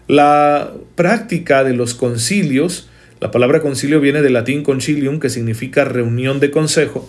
La 0.08 0.72
práctica 0.94 1.64
de 1.64 1.74
los 1.74 1.94
concilios, 1.94 2.88
la 3.20 3.30
palabra 3.30 3.60
concilio 3.60 4.00
viene 4.00 4.22
del 4.22 4.32
latín 4.32 4.62
concilium, 4.62 5.20
que 5.20 5.28
significa 5.28 5.84
reunión 5.84 6.40
de 6.40 6.50
consejo, 6.50 7.08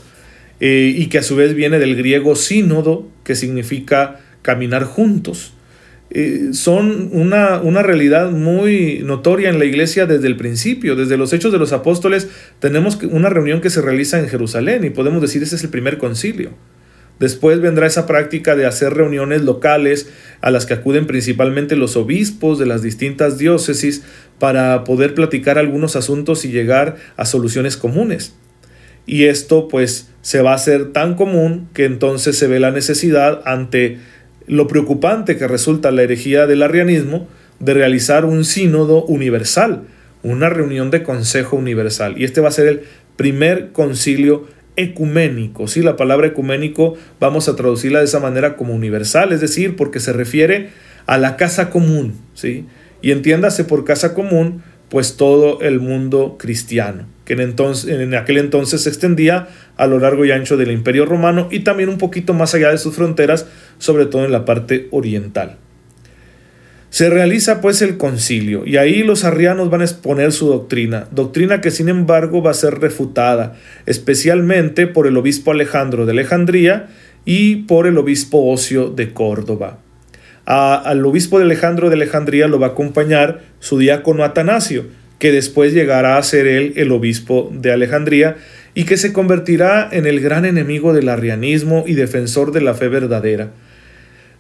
eh, 0.59 0.93
y 0.95 1.07
que 1.07 1.19
a 1.19 1.23
su 1.23 1.35
vez 1.35 1.53
viene 1.53 1.79
del 1.79 1.95
griego 1.95 2.35
sínodo, 2.35 3.07
que 3.23 3.35
significa 3.35 4.19
caminar 4.41 4.83
juntos. 4.83 5.53
Eh, 6.11 6.49
son 6.53 7.09
una, 7.11 7.61
una, 7.61 7.83
realidad 7.83 8.31
muy 8.31 9.01
notoria 9.03 9.49
en 9.49 9.59
la 9.59 9.65
iglesia 9.65 10.07
desde 10.07 10.25
el 10.25 10.37
principio, 10.37 10.95
desde 10.95 11.17
los 11.17 11.33
hechos 11.33 11.51
de 11.51 11.59
los 11.59 11.71
apóstoles 11.71 12.29
tenemos 12.59 12.97
una 13.03 13.29
reunión 13.29 13.61
que 13.61 13.69
se 13.69 13.79
realiza 13.79 14.17
en 14.19 14.27
Jerusalén 14.27 14.83
y 14.83 14.89
podemos 14.89 15.21
decir 15.21 15.43
ese 15.43 15.55
es 15.55 15.63
el 15.63 15.69
primer 15.69 15.99
concilio. 15.99 16.49
Después 17.19 17.59
vendrá 17.59 17.85
esa 17.85 18.07
práctica 18.07 18.55
de 18.55 18.65
hacer 18.65 18.93
reuniones 18.93 19.43
locales 19.43 20.09
a 20.41 20.49
las 20.51 20.65
que 20.65 20.73
acuden 20.73 21.05
principalmente 21.05 21.75
los 21.75 21.95
obispos 21.95 22.57
de 22.57 22.65
las 22.65 22.81
distintas 22.81 23.37
diócesis 23.37 24.03
para 24.39 24.85
poder 24.85 25.13
platicar 25.13 25.59
algunos 25.59 25.95
asuntos 25.95 26.45
y 26.45 26.49
llegar 26.49 26.95
a 27.17 27.25
soluciones 27.25 27.77
comunes. 27.77 28.33
Y 29.09 29.25
esto 29.25 29.67
pues 29.67 30.11
se 30.21 30.43
va 30.43 30.51
a 30.51 30.55
hacer 30.55 30.93
tan 30.93 31.15
común 31.15 31.67
que 31.73 31.85
entonces 31.85 32.37
se 32.37 32.45
ve 32.45 32.59
la 32.59 32.69
necesidad 32.69 33.41
ante 33.43 33.97
lo 34.45 34.67
preocupante 34.67 35.35
que 35.35 35.47
resulta 35.47 35.89
la 35.89 36.03
herejía 36.03 36.45
del 36.45 36.61
arrianismo 36.61 37.27
de 37.59 37.73
realizar 37.73 38.23
un 38.23 38.45
sínodo 38.45 39.03
universal, 39.05 39.81
una 40.21 40.49
reunión 40.49 40.91
de 40.91 41.01
consejo 41.01 41.55
universal. 41.55 42.21
Y 42.21 42.23
este 42.23 42.39
va 42.39 42.49
a 42.49 42.51
ser 42.51 42.67
el 42.67 42.81
primer 43.15 43.71
concilio 43.71 44.45
ecuménico. 44.75 45.67
¿sí? 45.67 45.81
La 45.81 45.97
palabra 45.97 46.27
ecuménico 46.27 46.93
vamos 47.19 47.49
a 47.49 47.55
traducirla 47.55 47.97
de 47.97 48.05
esa 48.05 48.19
manera 48.19 48.55
como 48.57 48.75
universal, 48.75 49.31
es 49.31 49.41
decir, 49.41 49.75
porque 49.75 49.99
se 49.99 50.13
refiere 50.13 50.69
a 51.07 51.17
la 51.17 51.35
casa 51.35 51.71
común. 51.71 52.13
¿sí? 52.35 52.67
Y 53.01 53.09
entiéndase 53.09 53.63
por 53.63 53.85
casa 53.85 54.13
común, 54.13 54.61
pues 54.87 55.17
todo 55.17 55.61
el 55.61 55.79
mundo 55.79 56.35
cristiano, 56.37 57.07
que 57.29 57.93
en, 57.93 58.15
aquel 58.15 58.39
entonces 58.39 58.81
se 58.81 58.89
extendía 58.89 59.49
a 59.77 59.85
lo 59.85 59.99
largo 59.99 60.25
y 60.25 60.31
ancho 60.31 60.57
del 60.57 60.71
imperio 60.71 61.05
romano 61.05 61.47
y 61.51 61.59
también 61.59 61.89
un 61.89 61.99
poquito 61.99 62.33
más 62.33 62.55
allá 62.55 62.71
de 62.71 62.79
sus 62.79 62.95
fronteras, 62.95 63.45
sobre 63.77 64.07
todo 64.07 64.25
en 64.25 64.31
la 64.31 64.45
parte 64.45 64.87
oriental. 64.89 65.57
Se 66.89 67.07
realiza 67.11 67.61
pues 67.61 67.83
el 67.83 67.97
concilio 67.97 68.65
y 68.65 68.77
ahí 68.77 69.03
los 69.03 69.25
arrianos 69.25 69.69
van 69.69 69.81
a 69.81 69.83
exponer 69.83 70.31
su 70.31 70.47
doctrina, 70.47 71.05
doctrina 71.11 71.61
que 71.61 71.69
sin 71.69 71.87
embargo 71.87 72.41
va 72.41 72.49
a 72.49 72.55
ser 72.55 72.79
refutada, 72.79 73.55
especialmente 73.85 74.87
por 74.87 75.05
el 75.05 75.15
obispo 75.15 75.51
Alejandro 75.51 76.07
de 76.07 76.13
Alejandría 76.13 76.87
y 77.25 77.57
por 77.57 77.85
el 77.85 77.99
obispo 77.99 78.51
Ocio 78.51 78.89
de 78.89 79.13
Córdoba. 79.13 79.77
al 80.45 81.05
obispo 81.05 81.37
de 81.37 81.45
Alejandro 81.45 81.89
de 81.89 81.95
Alejandría 81.95 82.47
lo 82.47 82.59
va 82.59 82.67
a 82.67 82.71
acompañar 82.71 83.41
su 83.59 83.77
diácono 83.77 84.23
Atanasio, 84.23 84.85
que 85.19 85.31
después 85.31 85.73
llegará 85.73 86.17
a 86.17 86.23
ser 86.23 86.47
él 86.47 86.73
el 86.77 86.91
obispo 86.91 87.51
de 87.53 87.71
Alejandría 87.71 88.37
y 88.73 88.85
que 88.85 88.97
se 88.97 89.13
convertirá 89.13 89.89
en 89.91 90.07
el 90.07 90.21
gran 90.21 90.45
enemigo 90.45 90.93
del 90.93 91.09
arrianismo 91.09 91.83
y 91.85 91.93
defensor 91.93 92.51
de 92.51 92.61
la 92.61 92.73
fe 92.73 92.87
verdadera. 92.87 93.51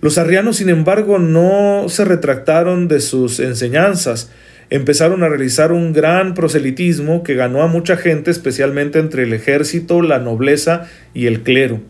Los 0.01 0.17
arrianos, 0.17 0.57
sin 0.57 0.69
embargo, 0.69 1.19
no 1.19 1.89
se 1.89 2.05
retractaron 2.05 2.87
de 2.87 3.01
sus 3.01 3.41
enseñanzas. 3.41 4.31
Empezaron 4.69 5.23
a 5.23 5.29
realizar 5.29 5.73
un 5.73 5.91
gran 5.91 6.35
proselitismo 6.35 7.21
que 7.23 7.35
ganó 7.35 7.63
a 7.63 7.67
mucha 7.67 7.97
gente, 7.97 8.31
especialmente 8.31 8.99
entre 8.99 9.23
el 9.23 9.33
ejército, 9.33 10.01
la 10.01 10.19
nobleza 10.19 10.87
y 11.13 11.25
el 11.25 11.41
clero. 11.41 11.81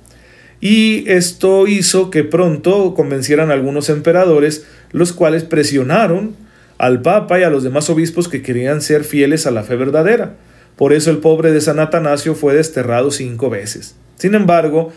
Y 0.59 1.03
esto 1.07 1.67
hizo 1.67 2.09
que 2.09 2.23
pronto 2.23 2.95
convencieran 2.95 3.51
a 3.51 3.53
algunos 3.53 3.89
emperadores, 3.89 4.65
los 4.91 5.13
cuales 5.13 5.43
presionaron 5.43 6.35
al 6.79 7.03
Papa 7.03 7.39
y 7.39 7.43
a 7.43 7.51
los 7.51 7.63
demás 7.63 7.91
obispos 7.91 8.27
que 8.27 8.41
querían 8.41 8.81
ser 8.81 9.03
fieles 9.03 9.45
a 9.45 9.51
la 9.51 9.61
fe 9.61 9.75
verdadera. 9.75 10.33
Por 10.75 10.93
eso 10.93 11.11
el 11.11 11.19
pobre 11.19 11.51
de 11.51 11.61
San 11.61 11.79
Atanasio 11.79 12.33
fue 12.33 12.55
desterrado 12.55 13.11
cinco 13.11 13.51
veces. 13.51 13.95
Sin 14.15 14.33
embargo, 14.33 14.91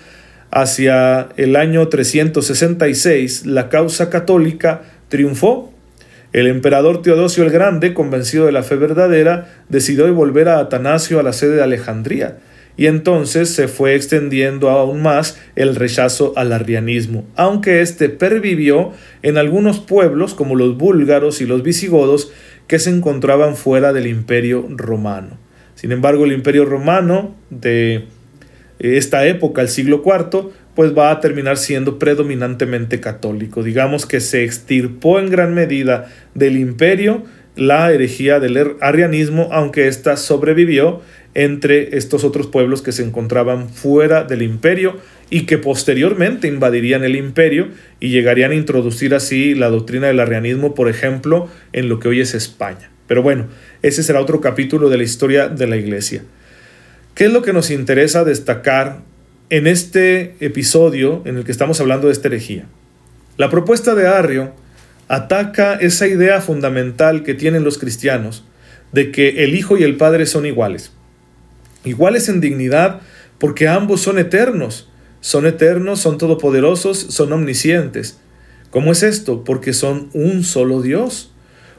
Hacia 0.54 1.30
el 1.38 1.56
año 1.56 1.88
366 1.88 3.46
la 3.46 3.70
causa 3.70 4.10
católica 4.10 4.82
triunfó. 5.08 5.72
El 6.34 6.46
emperador 6.46 7.00
Teodosio 7.00 7.42
el 7.42 7.50
Grande, 7.50 7.94
convencido 7.94 8.44
de 8.44 8.52
la 8.52 8.62
fe 8.62 8.76
verdadera, 8.76 9.48
decidió 9.70 10.04
devolver 10.04 10.50
a 10.50 10.58
Atanasio 10.58 11.18
a 11.18 11.22
la 11.22 11.32
sede 11.32 11.56
de 11.56 11.62
Alejandría, 11.62 12.36
y 12.76 12.86
entonces 12.86 13.50
se 13.50 13.68
fue 13.68 13.94
extendiendo 13.94 14.70
aún 14.70 15.02
más 15.02 15.38
el 15.56 15.76
rechazo 15.76 16.32
al 16.36 16.52
arrianismo, 16.52 17.26
aunque 17.36 17.80
éste 17.80 18.08
pervivió 18.08 18.92
en 19.22 19.38
algunos 19.38 19.80
pueblos 19.80 20.34
como 20.34 20.56
los 20.56 20.76
búlgaros 20.76 21.40
y 21.40 21.46
los 21.46 21.62
visigodos 21.62 22.32
que 22.66 22.78
se 22.78 22.90
encontraban 22.90 23.56
fuera 23.56 23.92
del 23.92 24.06
imperio 24.06 24.66
romano. 24.70 25.38
Sin 25.74 25.92
embargo, 25.92 26.24
el 26.24 26.32
imperio 26.32 26.64
romano 26.64 27.34
de 27.50 28.04
esta 28.78 29.26
época, 29.26 29.62
el 29.62 29.68
siglo 29.68 30.02
IV, 30.04 30.50
pues 30.74 30.96
va 30.96 31.10
a 31.10 31.20
terminar 31.20 31.58
siendo 31.58 31.98
predominantemente 31.98 33.00
católico. 33.00 33.62
Digamos 33.62 34.06
que 34.06 34.20
se 34.20 34.44
extirpó 34.44 35.18
en 35.18 35.28
gran 35.28 35.54
medida 35.54 36.08
del 36.34 36.56
imperio 36.56 37.24
la 37.56 37.92
herejía 37.92 38.40
del 38.40 38.76
arianismo, 38.80 39.48
aunque 39.52 39.88
ésta 39.88 40.16
sobrevivió 40.16 41.02
entre 41.34 41.96
estos 41.96 42.24
otros 42.24 42.46
pueblos 42.46 42.82
que 42.82 42.92
se 42.92 43.02
encontraban 43.02 43.68
fuera 43.68 44.24
del 44.24 44.42
imperio 44.42 44.96
y 45.30 45.42
que 45.42 45.58
posteriormente 45.58 46.48
invadirían 46.48 47.04
el 47.04 47.16
imperio 47.16 47.68
y 48.00 48.10
llegarían 48.10 48.50
a 48.50 48.54
introducir 48.54 49.14
así 49.14 49.54
la 49.54 49.70
doctrina 49.70 50.08
del 50.08 50.20
arrianismo, 50.20 50.74
por 50.74 50.88
ejemplo, 50.88 51.48
en 51.72 51.88
lo 51.88 51.98
que 52.00 52.08
hoy 52.08 52.20
es 52.20 52.34
España. 52.34 52.90
Pero 53.06 53.22
bueno, 53.22 53.46
ese 53.82 54.02
será 54.02 54.20
otro 54.20 54.40
capítulo 54.40 54.88
de 54.88 54.98
la 54.98 55.02
historia 55.02 55.48
de 55.48 55.66
la 55.66 55.76
iglesia. 55.76 56.22
¿Qué 57.14 57.24
es 57.24 57.32
lo 57.32 57.42
que 57.42 57.52
nos 57.52 57.70
interesa 57.70 58.24
destacar 58.24 59.00
en 59.50 59.66
este 59.66 60.34
episodio 60.40 61.22
en 61.24 61.36
el 61.36 61.44
que 61.44 61.52
estamos 61.52 61.80
hablando 61.80 62.06
de 62.06 62.14
esta 62.14 62.28
herejía? 62.28 62.66
La 63.36 63.50
propuesta 63.50 63.94
de 63.94 64.06
Arrio 64.06 64.52
ataca 65.12 65.74
esa 65.74 66.06
idea 66.08 66.40
fundamental 66.40 67.22
que 67.22 67.34
tienen 67.34 67.64
los 67.64 67.76
cristianos 67.76 68.44
de 68.92 69.12
que 69.12 69.44
el 69.44 69.54
Hijo 69.54 69.76
y 69.76 69.82
el 69.82 69.98
Padre 69.98 70.24
son 70.24 70.46
iguales. 70.46 70.90
Iguales 71.84 72.30
en 72.30 72.40
dignidad 72.40 73.02
porque 73.36 73.68
ambos 73.68 74.00
son 74.00 74.18
eternos. 74.18 74.88
Son 75.20 75.44
eternos, 75.44 76.00
son 76.00 76.16
todopoderosos, 76.16 76.96
son 76.96 77.30
omniscientes. 77.30 78.20
¿Cómo 78.70 78.90
es 78.90 79.02
esto? 79.02 79.44
Porque 79.44 79.74
son 79.74 80.08
un 80.14 80.44
solo 80.44 80.80
Dios, 80.80 81.34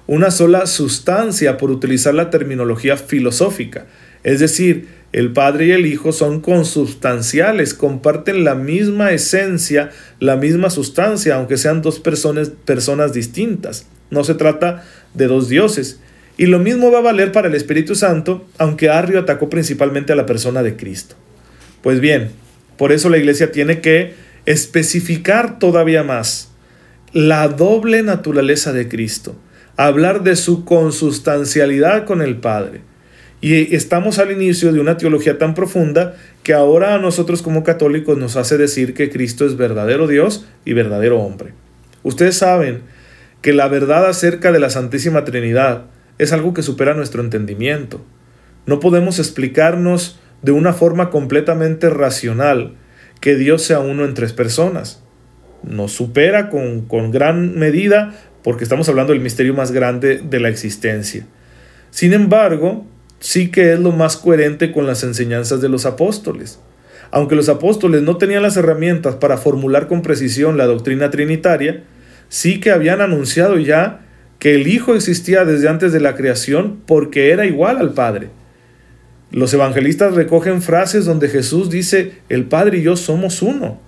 una 0.05 0.29
sola 0.29 0.67
sustancia, 0.67 1.57
por 1.57 1.71
utilizar 1.71 2.13
la 2.13 2.29
terminología 2.29 2.97
filosófica. 2.97 3.87
Es 4.21 4.41
decir, 4.41 4.89
el 5.13 5.31
Padre 5.31 5.67
y 5.67 5.71
el 5.71 5.85
Hijo 5.85 6.11
son 6.11 6.41
consubstanciales, 6.41 7.75
comparten 7.75 8.43
la 8.43 8.55
misma 8.55 9.11
esencia, 9.11 9.91
la 10.19 10.37
misma 10.37 10.71
sustancia, 10.71 11.35
aunque 11.35 11.57
sean 11.57 11.83
dos 11.83 11.99
personas, 11.99 12.49
personas 12.49 13.13
distintas. 13.13 13.85
No 14.09 14.23
se 14.23 14.33
trata 14.33 14.83
de 15.13 15.27
dos 15.27 15.49
dioses. 15.49 15.99
Y 16.35 16.47
lo 16.47 16.57
mismo 16.57 16.91
va 16.91 16.97
a 16.97 17.03
valer 17.03 17.31
para 17.31 17.47
el 17.47 17.53
Espíritu 17.53 17.93
Santo, 17.93 18.47
aunque 18.57 18.89
Arrio 18.89 19.19
atacó 19.19 19.49
principalmente 19.49 20.13
a 20.13 20.15
la 20.15 20.25
persona 20.25 20.63
de 20.63 20.75
Cristo. 20.75 21.15
Pues 21.83 21.99
bien, 21.99 22.31
por 22.75 22.91
eso 22.91 23.07
la 23.09 23.19
iglesia 23.19 23.51
tiene 23.51 23.81
que 23.81 24.15
especificar 24.47 25.59
todavía 25.59 26.03
más 26.03 26.49
la 27.13 27.47
doble 27.49 28.01
naturaleza 28.01 28.73
de 28.73 28.87
Cristo, 28.87 29.35
hablar 29.77 30.23
de 30.23 30.35
su 30.35 30.65
consustancialidad 30.65 32.05
con 32.05 32.23
el 32.23 32.37
Padre 32.37 32.81
y 33.43 33.75
estamos 33.75 34.19
al 34.19 34.31
inicio 34.31 34.71
de 34.71 34.79
una 34.79 34.95
teología 34.95 35.37
tan 35.37 35.53
profunda 35.53 36.15
que 36.43 36.53
ahora 36.53 36.95
a 36.95 36.97
nosotros 36.97 37.41
como 37.41 37.65
católicos 37.65 38.17
nos 38.17 38.37
hace 38.37 38.57
decir 38.57 38.93
que 38.93 39.09
Cristo 39.09 39.45
es 39.45 39.57
verdadero 39.57 40.07
Dios 40.07 40.47
y 40.63 40.71
verdadero 40.71 41.19
hombre. 41.19 41.51
Ustedes 42.03 42.37
saben 42.37 42.83
que 43.41 43.51
la 43.51 43.67
verdad 43.67 44.07
acerca 44.07 44.53
de 44.53 44.61
la 44.61 44.69
Santísima 44.69 45.25
Trinidad 45.25 45.87
es 46.19 46.31
algo 46.31 46.53
que 46.53 46.63
supera 46.63 46.93
nuestro 46.93 47.21
entendimiento. 47.21 48.05
No 48.65 48.79
podemos 48.79 49.19
explicarnos 49.19 50.21
de 50.41 50.53
una 50.53 50.71
forma 50.71 51.09
completamente 51.09 51.89
racional 51.89 52.75
que 53.19 53.35
Dios 53.35 53.63
sea 53.63 53.81
uno 53.81 54.05
en 54.05 54.13
tres 54.13 54.31
personas. 54.31 55.03
Nos 55.63 55.91
supera 55.91 56.47
con, 56.49 56.85
con 56.85 57.11
gran 57.11 57.59
medida 57.59 58.15
porque 58.41 58.63
estamos 58.63 58.87
hablando 58.87 59.11
del 59.11 59.21
misterio 59.21 59.53
más 59.53 59.73
grande 59.73 60.21
de 60.23 60.39
la 60.39 60.47
existencia. 60.47 61.27
Sin 61.91 62.13
embargo, 62.13 62.87
sí 63.23 63.51
que 63.51 63.71
es 63.71 63.79
lo 63.79 63.93
más 63.93 64.17
coherente 64.17 64.73
con 64.73 64.85
las 64.85 65.01
enseñanzas 65.01 65.61
de 65.61 65.69
los 65.69 65.85
apóstoles. 65.85 66.59
Aunque 67.09 67.35
los 67.35 67.47
apóstoles 67.47 68.01
no 68.01 68.17
tenían 68.17 68.43
las 68.43 68.57
herramientas 68.57 69.15
para 69.15 69.37
formular 69.37 69.87
con 69.87 70.01
precisión 70.01 70.57
la 70.57 70.65
doctrina 70.65 71.09
trinitaria, 71.09 71.83
sí 72.27 72.59
que 72.59 72.69
habían 72.69 72.99
anunciado 72.99 73.57
ya 73.59 74.01
que 74.39 74.55
el 74.55 74.67
Hijo 74.67 74.93
existía 74.93 75.45
desde 75.45 75.69
antes 75.69 75.93
de 75.93 76.01
la 76.01 76.15
creación 76.15 76.81
porque 76.85 77.31
era 77.31 77.45
igual 77.45 77.77
al 77.77 77.93
Padre. 77.93 78.27
Los 79.31 79.53
evangelistas 79.53 80.15
recogen 80.15 80.61
frases 80.61 81.05
donde 81.05 81.29
Jesús 81.29 81.69
dice, 81.69 82.15
el 82.27 82.43
Padre 82.43 82.79
y 82.79 82.81
yo 82.81 82.97
somos 82.97 83.41
uno, 83.41 83.79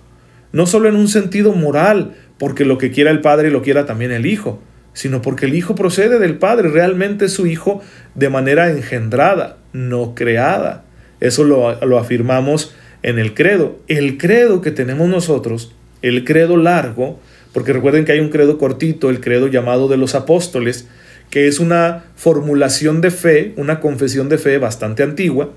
no 0.52 0.64
solo 0.64 0.88
en 0.88 0.96
un 0.96 1.08
sentido 1.08 1.52
moral, 1.52 2.14
porque 2.38 2.64
lo 2.64 2.78
que 2.78 2.90
quiera 2.90 3.10
el 3.10 3.20
Padre 3.20 3.50
lo 3.50 3.60
quiera 3.60 3.84
también 3.84 4.12
el 4.12 4.24
Hijo, 4.24 4.62
sino 4.96 5.20
porque 5.20 5.44
el 5.44 5.54
Hijo 5.54 5.74
procede 5.74 6.18
del 6.18 6.38
Padre, 6.38 6.70
realmente 6.70 7.26
es 7.26 7.32
su 7.32 7.46
Hijo 7.46 7.82
de 8.14 8.30
manera 8.30 8.70
engendrada, 8.70 9.58
no 9.74 10.14
creada. 10.14 10.84
Eso 11.20 11.44
lo, 11.44 11.78
lo, 11.84 11.98
afirmamos 11.98 12.74
en 13.02 13.18
el 13.18 13.34
credo. 13.34 13.78
El 13.88 14.16
credo 14.16 14.62
que 14.62 14.70
tenemos 14.70 15.06
nosotros, 15.06 15.74
el 16.00 16.24
credo 16.24 16.56
largo, 16.56 17.20
porque 17.52 17.74
recuerden 17.74 18.06
que 18.06 18.12
hay 18.12 18.20
un 18.20 18.30
credo 18.30 18.56
cortito, 18.56 19.10
el 19.10 19.20
credo 19.20 19.48
llamado 19.48 19.86
de 19.86 19.98
los 19.98 20.14
apóstoles, 20.14 20.88
que 21.28 21.46
es 21.46 21.60
una 21.60 22.04
formulación 22.14 23.02
de 23.02 23.10
fe, 23.10 23.52
una 23.56 23.80
confesión 23.80 24.30
de 24.30 24.38
fe 24.38 24.56
bastante 24.56 25.02
antigua. 25.02 25.52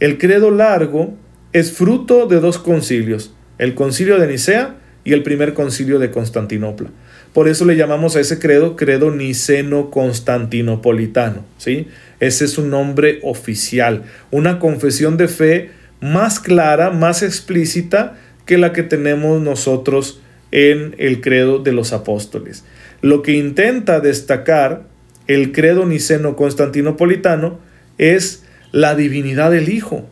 El 0.00 0.18
credo 0.18 0.50
largo 0.50 1.14
es 1.54 1.72
fruto 1.72 2.26
de 2.26 2.40
dos 2.40 2.58
concilios, 2.58 3.32
el 3.56 3.74
concilio 3.74 4.18
de 4.18 4.26
Nicea 4.26 4.76
y 5.02 5.14
el 5.14 5.22
primer 5.22 5.54
concilio 5.54 5.98
de 5.98 6.10
Constantinopla. 6.10 6.90
Por 7.36 7.46
eso 7.48 7.64
le 7.66 7.76
llamamos 7.76 8.16
a 8.16 8.20
ese 8.20 8.38
credo 8.38 8.76
credo 8.76 9.10
niceno-constantinopolitano. 9.10 11.44
¿sí? 11.58 11.86
Ese 12.18 12.46
es 12.46 12.56
un 12.56 12.70
nombre 12.70 13.18
oficial, 13.22 14.04
una 14.30 14.58
confesión 14.58 15.18
de 15.18 15.28
fe 15.28 15.68
más 16.00 16.40
clara, 16.40 16.92
más 16.92 17.22
explícita 17.22 18.16
que 18.46 18.56
la 18.56 18.72
que 18.72 18.82
tenemos 18.82 19.42
nosotros 19.42 20.22
en 20.50 20.94
el 20.96 21.20
credo 21.20 21.58
de 21.58 21.72
los 21.72 21.92
apóstoles. 21.92 22.64
Lo 23.02 23.20
que 23.20 23.32
intenta 23.32 24.00
destacar 24.00 24.84
el 25.26 25.52
credo 25.52 25.84
niceno-constantinopolitano 25.84 27.58
es 27.98 28.46
la 28.72 28.94
divinidad 28.94 29.50
del 29.50 29.68
Hijo, 29.68 30.08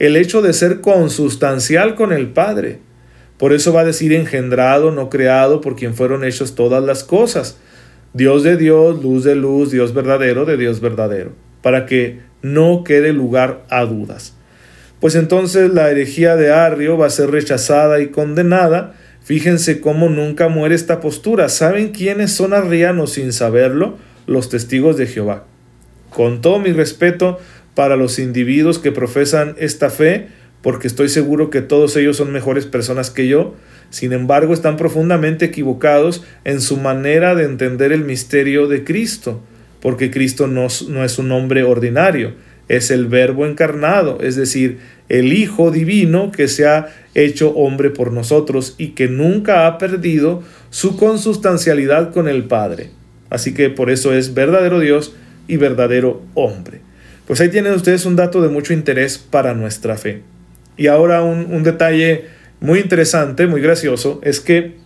el 0.00 0.16
hecho 0.16 0.42
de 0.42 0.52
ser 0.52 0.80
consustancial 0.80 1.94
con 1.94 2.12
el 2.12 2.30
Padre. 2.30 2.80
Por 3.38 3.52
eso 3.52 3.72
va 3.72 3.80
a 3.80 3.84
decir 3.84 4.12
engendrado, 4.12 4.92
no 4.92 5.10
creado, 5.10 5.60
por 5.60 5.76
quien 5.76 5.94
fueron 5.94 6.24
hechos 6.24 6.54
todas 6.54 6.82
las 6.82 7.04
cosas. 7.04 7.58
Dios 8.12 8.44
de 8.44 8.56
Dios, 8.56 9.02
luz 9.02 9.24
de 9.24 9.34
luz, 9.34 9.72
Dios 9.72 9.92
verdadero 9.92 10.44
de 10.44 10.56
Dios 10.56 10.80
verdadero, 10.80 11.32
para 11.62 11.84
que 11.84 12.20
no 12.42 12.84
quede 12.84 13.12
lugar 13.12 13.64
a 13.70 13.84
dudas. 13.84 14.36
Pues 15.00 15.16
entonces 15.16 15.74
la 15.74 15.90
herejía 15.90 16.36
de 16.36 16.52
Arrio 16.52 16.96
va 16.96 17.06
a 17.06 17.10
ser 17.10 17.30
rechazada 17.30 18.00
y 18.00 18.08
condenada. 18.08 18.94
Fíjense 19.22 19.80
cómo 19.80 20.08
nunca 20.08 20.48
muere 20.48 20.74
esta 20.74 21.00
postura. 21.00 21.48
¿Saben 21.48 21.88
quiénes 21.88 22.32
son 22.32 22.54
arrianos 22.54 23.12
sin 23.12 23.32
saberlo? 23.32 23.98
Los 24.26 24.48
testigos 24.48 24.96
de 24.96 25.06
Jehová. 25.06 25.44
Con 26.10 26.40
todo 26.40 26.58
mi 26.60 26.72
respeto 26.72 27.38
para 27.74 27.96
los 27.96 28.18
individuos 28.18 28.78
que 28.78 28.92
profesan 28.92 29.56
esta 29.58 29.90
fe, 29.90 30.28
porque 30.64 30.86
estoy 30.86 31.10
seguro 31.10 31.50
que 31.50 31.60
todos 31.60 31.94
ellos 31.94 32.16
son 32.16 32.32
mejores 32.32 32.64
personas 32.64 33.10
que 33.10 33.28
yo, 33.28 33.54
sin 33.90 34.14
embargo 34.14 34.54
están 34.54 34.78
profundamente 34.78 35.44
equivocados 35.44 36.24
en 36.44 36.62
su 36.62 36.78
manera 36.78 37.34
de 37.34 37.44
entender 37.44 37.92
el 37.92 38.02
misterio 38.02 38.66
de 38.66 38.82
Cristo, 38.82 39.42
porque 39.82 40.10
Cristo 40.10 40.46
no, 40.46 40.68
no 40.88 41.04
es 41.04 41.18
un 41.18 41.30
hombre 41.32 41.64
ordinario, 41.64 42.32
es 42.68 42.90
el 42.90 43.04
verbo 43.08 43.44
encarnado, 43.44 44.20
es 44.22 44.36
decir, 44.36 44.78
el 45.10 45.34
Hijo 45.34 45.70
divino 45.70 46.32
que 46.32 46.48
se 46.48 46.66
ha 46.66 46.88
hecho 47.14 47.50
hombre 47.50 47.90
por 47.90 48.10
nosotros 48.10 48.74
y 48.78 48.92
que 48.92 49.06
nunca 49.06 49.66
ha 49.66 49.76
perdido 49.76 50.42
su 50.70 50.96
consustancialidad 50.96 52.10
con 52.10 52.26
el 52.26 52.44
Padre. 52.44 52.88
Así 53.28 53.52
que 53.52 53.68
por 53.68 53.90
eso 53.90 54.14
es 54.14 54.32
verdadero 54.32 54.80
Dios 54.80 55.14
y 55.46 55.58
verdadero 55.58 56.22
hombre. 56.32 56.80
Pues 57.26 57.42
ahí 57.42 57.50
tienen 57.50 57.74
ustedes 57.74 58.06
un 58.06 58.16
dato 58.16 58.40
de 58.40 58.48
mucho 58.48 58.72
interés 58.72 59.18
para 59.18 59.52
nuestra 59.52 59.98
fe. 59.98 60.22
Y 60.76 60.86
ahora 60.88 61.22
un, 61.22 61.46
un 61.52 61.62
detalle 61.62 62.24
muy 62.60 62.80
interesante, 62.80 63.46
muy 63.46 63.60
gracioso, 63.60 64.20
es 64.22 64.40
que 64.40 64.76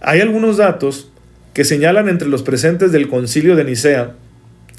hay 0.00 0.20
algunos 0.20 0.56
datos 0.56 1.10
que 1.54 1.64
señalan 1.64 2.08
entre 2.08 2.28
los 2.28 2.42
presentes 2.42 2.92
del 2.92 3.08
concilio 3.08 3.56
de 3.56 3.64
Nicea 3.64 4.14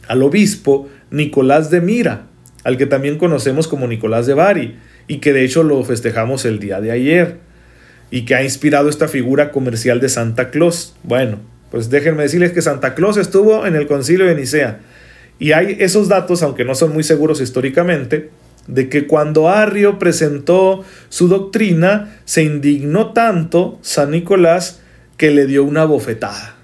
al 0.07 0.23
obispo 0.23 0.87
Nicolás 1.11 1.69
de 1.69 1.81
Mira, 1.81 2.27
al 2.63 2.77
que 2.77 2.85
también 2.85 3.17
conocemos 3.17 3.67
como 3.67 3.87
Nicolás 3.87 4.25
de 4.27 4.33
Bari, 4.33 4.77
y 5.07 5.17
que 5.17 5.33
de 5.33 5.43
hecho 5.43 5.63
lo 5.63 5.83
festejamos 5.83 6.45
el 6.45 6.59
día 6.59 6.81
de 6.81 6.91
ayer, 6.91 7.37
y 8.11 8.25
que 8.25 8.35
ha 8.35 8.43
inspirado 8.43 8.89
esta 8.89 9.07
figura 9.07 9.51
comercial 9.51 9.99
de 9.99 10.09
Santa 10.09 10.49
Claus. 10.49 10.95
Bueno, 11.03 11.39
pues 11.71 11.89
déjenme 11.89 12.23
decirles 12.23 12.51
que 12.51 12.61
Santa 12.61 12.93
Claus 12.93 13.17
estuvo 13.17 13.65
en 13.65 13.75
el 13.75 13.87
concilio 13.87 14.25
de 14.25 14.35
Nicea, 14.35 14.79
y 15.39 15.51
hay 15.51 15.77
esos 15.79 16.07
datos, 16.07 16.41
aunque 16.43 16.65
no 16.65 16.75
son 16.75 16.93
muy 16.93 17.03
seguros 17.03 17.41
históricamente, 17.41 18.29
de 18.67 18.89
que 18.89 19.07
cuando 19.07 19.49
Arrio 19.49 19.97
presentó 19.97 20.83
su 21.09 21.27
doctrina, 21.27 22.19
se 22.25 22.43
indignó 22.43 23.13
tanto 23.13 23.79
San 23.81 24.11
Nicolás 24.11 24.81
que 25.17 25.31
le 25.31 25.45
dio 25.45 25.63
una 25.63 25.85
bofetada. 25.85 26.55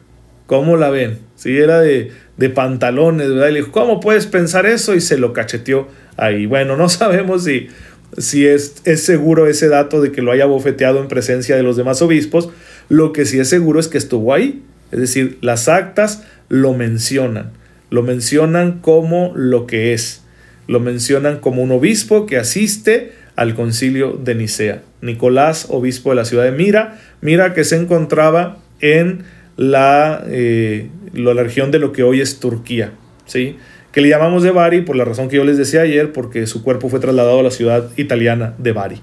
¿Cómo 0.46 0.78
la 0.78 0.90
ven? 0.90 1.20
Si 1.36 1.58
era 1.58 1.80
de, 1.80 2.12
de 2.38 2.50
pantalones, 2.50 3.30
¿verdad? 3.30 3.50
Le 3.50 3.60
dijo, 3.60 3.72
¿cómo 3.72 4.00
puedes 4.00 4.28
pensar 4.28 4.66
eso? 4.66 4.96
Y 4.96 5.02
se 5.02 5.18
lo 5.18 5.34
cacheteó 5.34 5.88
ahí. 6.18 6.46
Bueno, 6.46 6.78
no 6.78 6.90
sabemos 6.90 7.46
si, 7.46 7.68
si 8.18 8.46
es, 8.46 8.76
es 8.86 9.04
seguro 9.04 9.48
ese 9.48 9.70
dato 9.70 10.02
de 10.02 10.12
que 10.12 10.22
lo 10.22 10.32
haya 10.32 10.46
bofeteado 10.46 11.00
en 11.02 11.08
presencia 11.08 11.56
de 11.56 11.64
los 11.64 11.78
demás 11.78 12.02
obispos. 12.02 12.50
Lo 12.90 13.14
que 13.14 13.26
sí 13.26 13.40
es 13.40 13.50
seguro 13.50 13.80
es 13.80 13.88
que 13.88 13.98
estuvo 13.98 14.34
ahí. 14.34 14.64
Es 14.92 15.00
decir, 15.00 15.38
las 15.42 15.68
actas 15.68 16.24
lo 16.50 16.74
mencionan. 16.74 17.52
Lo 17.90 18.04
mencionan 18.04 18.80
como 18.80 19.32
lo 19.36 19.66
que 19.66 19.94
es. 19.94 20.23
Lo 20.68 20.80
mencionan 20.80 21.40
como 21.40 21.62
un 21.62 21.72
obispo 21.72 22.26
que 22.26 22.38
asiste 22.38 23.14
al 23.36 23.56
concilio 23.56 24.14
de 24.14 24.36
Nicea. 24.36 24.82
Nicolás, 25.02 25.68
obispo 25.70 26.12
de 26.12 26.16
la 26.16 26.26
ciudad 26.26 26.44
de 26.44 26.52
Mira, 26.52 27.00
Mira 27.22 27.54
que 27.54 27.64
se 27.64 27.78
encontraba 27.78 28.58
en 28.80 29.24
la, 29.56 30.24
eh, 30.28 30.90
la 31.14 31.34
región 31.34 31.72
de 31.72 31.80
lo 31.80 31.94
que 31.94 32.04
hoy 32.04 32.22
es 32.22 32.40
Turquía, 32.40 32.92
¿sí? 33.26 33.58
que 33.94 34.02
le 34.02 34.10
llamamos 34.10 34.44
de 34.44 34.52
Bari 34.52 34.82
por 34.82 34.96
la 34.96 35.06
razón 35.06 35.30
que 35.30 35.38
yo 35.38 35.46
les 35.46 35.58
decía 35.58 35.82
ayer, 35.82 36.12
porque 36.12 36.48
su 36.48 36.64
cuerpo 36.64 36.90
fue 36.90 37.00
trasladado 37.00 37.40
a 37.40 37.44
la 37.44 37.52
ciudad 37.52 37.90
italiana 37.96 38.56
de 38.58 38.72
Bari. 38.72 39.00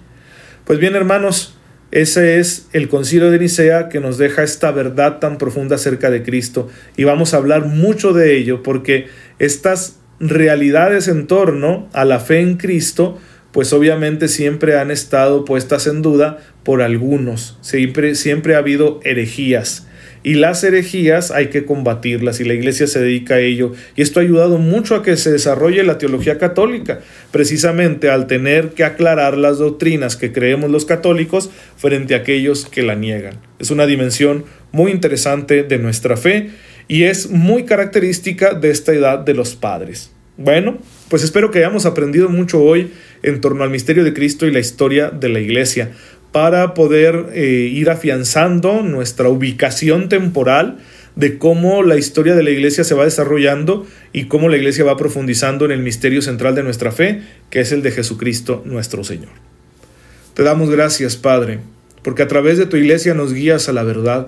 Pues 0.64 0.80
bien, 0.80 0.96
hermanos, 0.96 1.56
ese 1.92 2.40
es 2.40 2.68
el 2.72 2.88
concilio 2.88 3.30
de 3.30 3.38
Nicea 3.38 3.88
que 3.88 4.00
nos 4.00 4.18
deja 4.18 4.42
esta 4.42 4.72
verdad 4.72 5.18
tan 5.20 5.38
profunda 5.38 5.76
acerca 5.76 6.10
de 6.10 6.22
Cristo 6.24 6.68
y 6.96 7.04
vamos 7.04 7.32
a 7.32 7.36
hablar 7.36 7.66
mucho 7.66 8.12
de 8.12 8.36
ello 8.36 8.62
porque 8.62 9.06
estas 9.38 9.99
realidades 10.20 11.08
en 11.08 11.26
torno 11.26 11.88
a 11.92 12.04
la 12.04 12.20
fe 12.20 12.40
en 12.40 12.56
Cristo 12.56 13.18
pues 13.52 13.72
obviamente 13.72 14.28
siempre 14.28 14.78
han 14.78 14.92
estado 14.92 15.44
puestas 15.44 15.88
en 15.88 16.02
duda 16.02 16.38
por 16.62 16.82
algunos, 16.82 17.58
siempre, 17.62 18.14
siempre 18.14 18.54
ha 18.54 18.58
habido 18.58 19.00
herejías 19.02 19.88
y 20.22 20.34
las 20.34 20.62
herejías 20.64 21.30
hay 21.30 21.48
que 21.48 21.64
combatirlas 21.64 22.40
y 22.40 22.44
la 22.44 22.52
iglesia 22.52 22.86
se 22.86 23.00
dedica 23.00 23.34
a 23.34 23.40
ello. 23.40 23.72
Y 23.96 24.02
esto 24.02 24.20
ha 24.20 24.22
ayudado 24.22 24.58
mucho 24.58 24.94
a 24.94 25.02
que 25.02 25.16
se 25.16 25.32
desarrolle 25.32 25.82
la 25.82 25.96
teología 25.96 26.36
católica, 26.36 27.00
precisamente 27.30 28.10
al 28.10 28.26
tener 28.26 28.70
que 28.70 28.84
aclarar 28.84 29.38
las 29.38 29.58
doctrinas 29.58 30.16
que 30.16 30.30
creemos 30.30 30.70
los 30.70 30.84
católicos 30.84 31.50
frente 31.76 32.14
a 32.14 32.18
aquellos 32.18 32.66
que 32.66 32.82
la 32.82 32.94
niegan. 32.94 33.38
Es 33.58 33.70
una 33.70 33.86
dimensión 33.86 34.44
muy 34.72 34.92
interesante 34.92 35.62
de 35.62 35.78
nuestra 35.78 36.18
fe 36.18 36.50
y 36.90 37.04
es 37.04 37.30
muy 37.30 37.66
característica 37.66 38.52
de 38.52 38.70
esta 38.70 38.92
edad 38.92 39.20
de 39.20 39.32
los 39.32 39.54
padres. 39.54 40.10
Bueno, 40.36 40.78
pues 41.08 41.22
espero 41.22 41.52
que 41.52 41.60
hayamos 41.60 41.86
aprendido 41.86 42.28
mucho 42.28 42.60
hoy 42.60 42.90
en 43.22 43.40
torno 43.40 43.62
al 43.62 43.70
misterio 43.70 44.02
de 44.02 44.12
Cristo 44.12 44.44
y 44.44 44.50
la 44.50 44.58
historia 44.58 45.10
de 45.10 45.28
la 45.28 45.38
iglesia 45.38 45.92
para 46.32 46.74
poder 46.74 47.26
eh, 47.32 47.70
ir 47.72 47.90
afianzando 47.90 48.82
nuestra 48.82 49.28
ubicación 49.28 50.08
temporal 50.08 50.78
de 51.14 51.38
cómo 51.38 51.84
la 51.84 51.96
historia 51.96 52.34
de 52.34 52.42
la 52.42 52.50
iglesia 52.50 52.82
se 52.82 52.96
va 52.96 53.04
desarrollando 53.04 53.86
y 54.12 54.24
cómo 54.24 54.48
la 54.48 54.56
iglesia 54.56 54.82
va 54.82 54.96
profundizando 54.96 55.66
en 55.66 55.70
el 55.70 55.82
misterio 55.82 56.22
central 56.22 56.56
de 56.56 56.64
nuestra 56.64 56.90
fe, 56.90 57.22
que 57.50 57.60
es 57.60 57.70
el 57.70 57.82
de 57.82 57.92
Jesucristo 57.92 58.64
nuestro 58.66 59.04
Señor. 59.04 59.30
Te 60.34 60.42
damos 60.42 60.70
gracias, 60.70 61.14
Padre, 61.14 61.60
porque 62.02 62.22
a 62.24 62.28
través 62.28 62.58
de 62.58 62.66
tu 62.66 62.76
iglesia 62.76 63.14
nos 63.14 63.32
guías 63.32 63.68
a 63.68 63.72
la 63.72 63.84
verdad. 63.84 64.26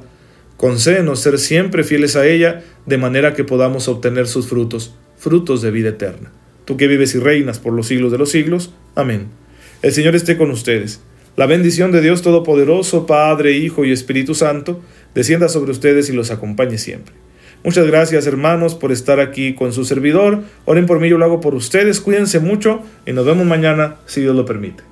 Concédenos 0.63 1.19
ser 1.19 1.41
siempre 1.41 1.83
fieles 1.83 2.15
a 2.15 2.25
ella, 2.25 2.63
de 2.87 2.97
manera 2.97 3.35
que 3.35 3.43
podamos 3.43 3.89
obtener 3.89 4.29
sus 4.29 4.47
frutos, 4.47 4.95
frutos 5.17 5.61
de 5.61 5.73
vida 5.73 5.89
eterna. 5.89 6.31
Tú 6.65 6.77
que 6.77 6.87
vives 6.87 7.17
y 7.17 7.19
reinas 7.19 7.59
por 7.59 7.73
los 7.73 7.89
siglos 7.89 8.13
de 8.13 8.19
los 8.19 8.31
siglos. 8.31 8.73
Amén. 8.95 9.27
El 9.83 9.91
Señor 9.91 10.15
esté 10.15 10.39
con 10.39 10.53
ustedes 10.53 11.01
la 11.35 11.47
bendición 11.47 11.91
de 11.91 12.01
Dios 12.01 12.23
Todopoderoso, 12.23 13.07
Padre, 13.07 13.57
Hijo 13.57 13.85
y 13.85 13.91
Espíritu 13.91 14.37
Santo, 14.37 14.81
descienda 15.17 15.49
sobre 15.49 15.73
ustedes 15.73 16.09
y 16.09 16.13
los 16.13 16.31
acompañe 16.31 16.79
siempre. 16.79 17.13
Muchas 17.65 17.85
gracias 17.89 18.29
hermanos 18.29 18.77
por 18.77 18.93
estar 18.93 19.19
aquí 19.19 19.57
con 19.57 19.73
su 19.73 19.85
servidor. 19.85 20.43
Oren 20.65 20.87
por 20.87 21.01
mí, 21.01 21.09
yo 21.09 21.19
lo 21.19 21.25
hago 21.25 21.41
por 21.41 21.57
ustedes. 21.57 22.01
Cuídense 22.01 22.39
mucho 22.39 22.83
y 23.05 23.13
nos 23.13 23.27
vemos 23.27 23.47
mañana 23.47 23.97
si 24.07 24.21
Dios 24.21 24.37
lo 24.37 24.45
permite. 24.45 24.92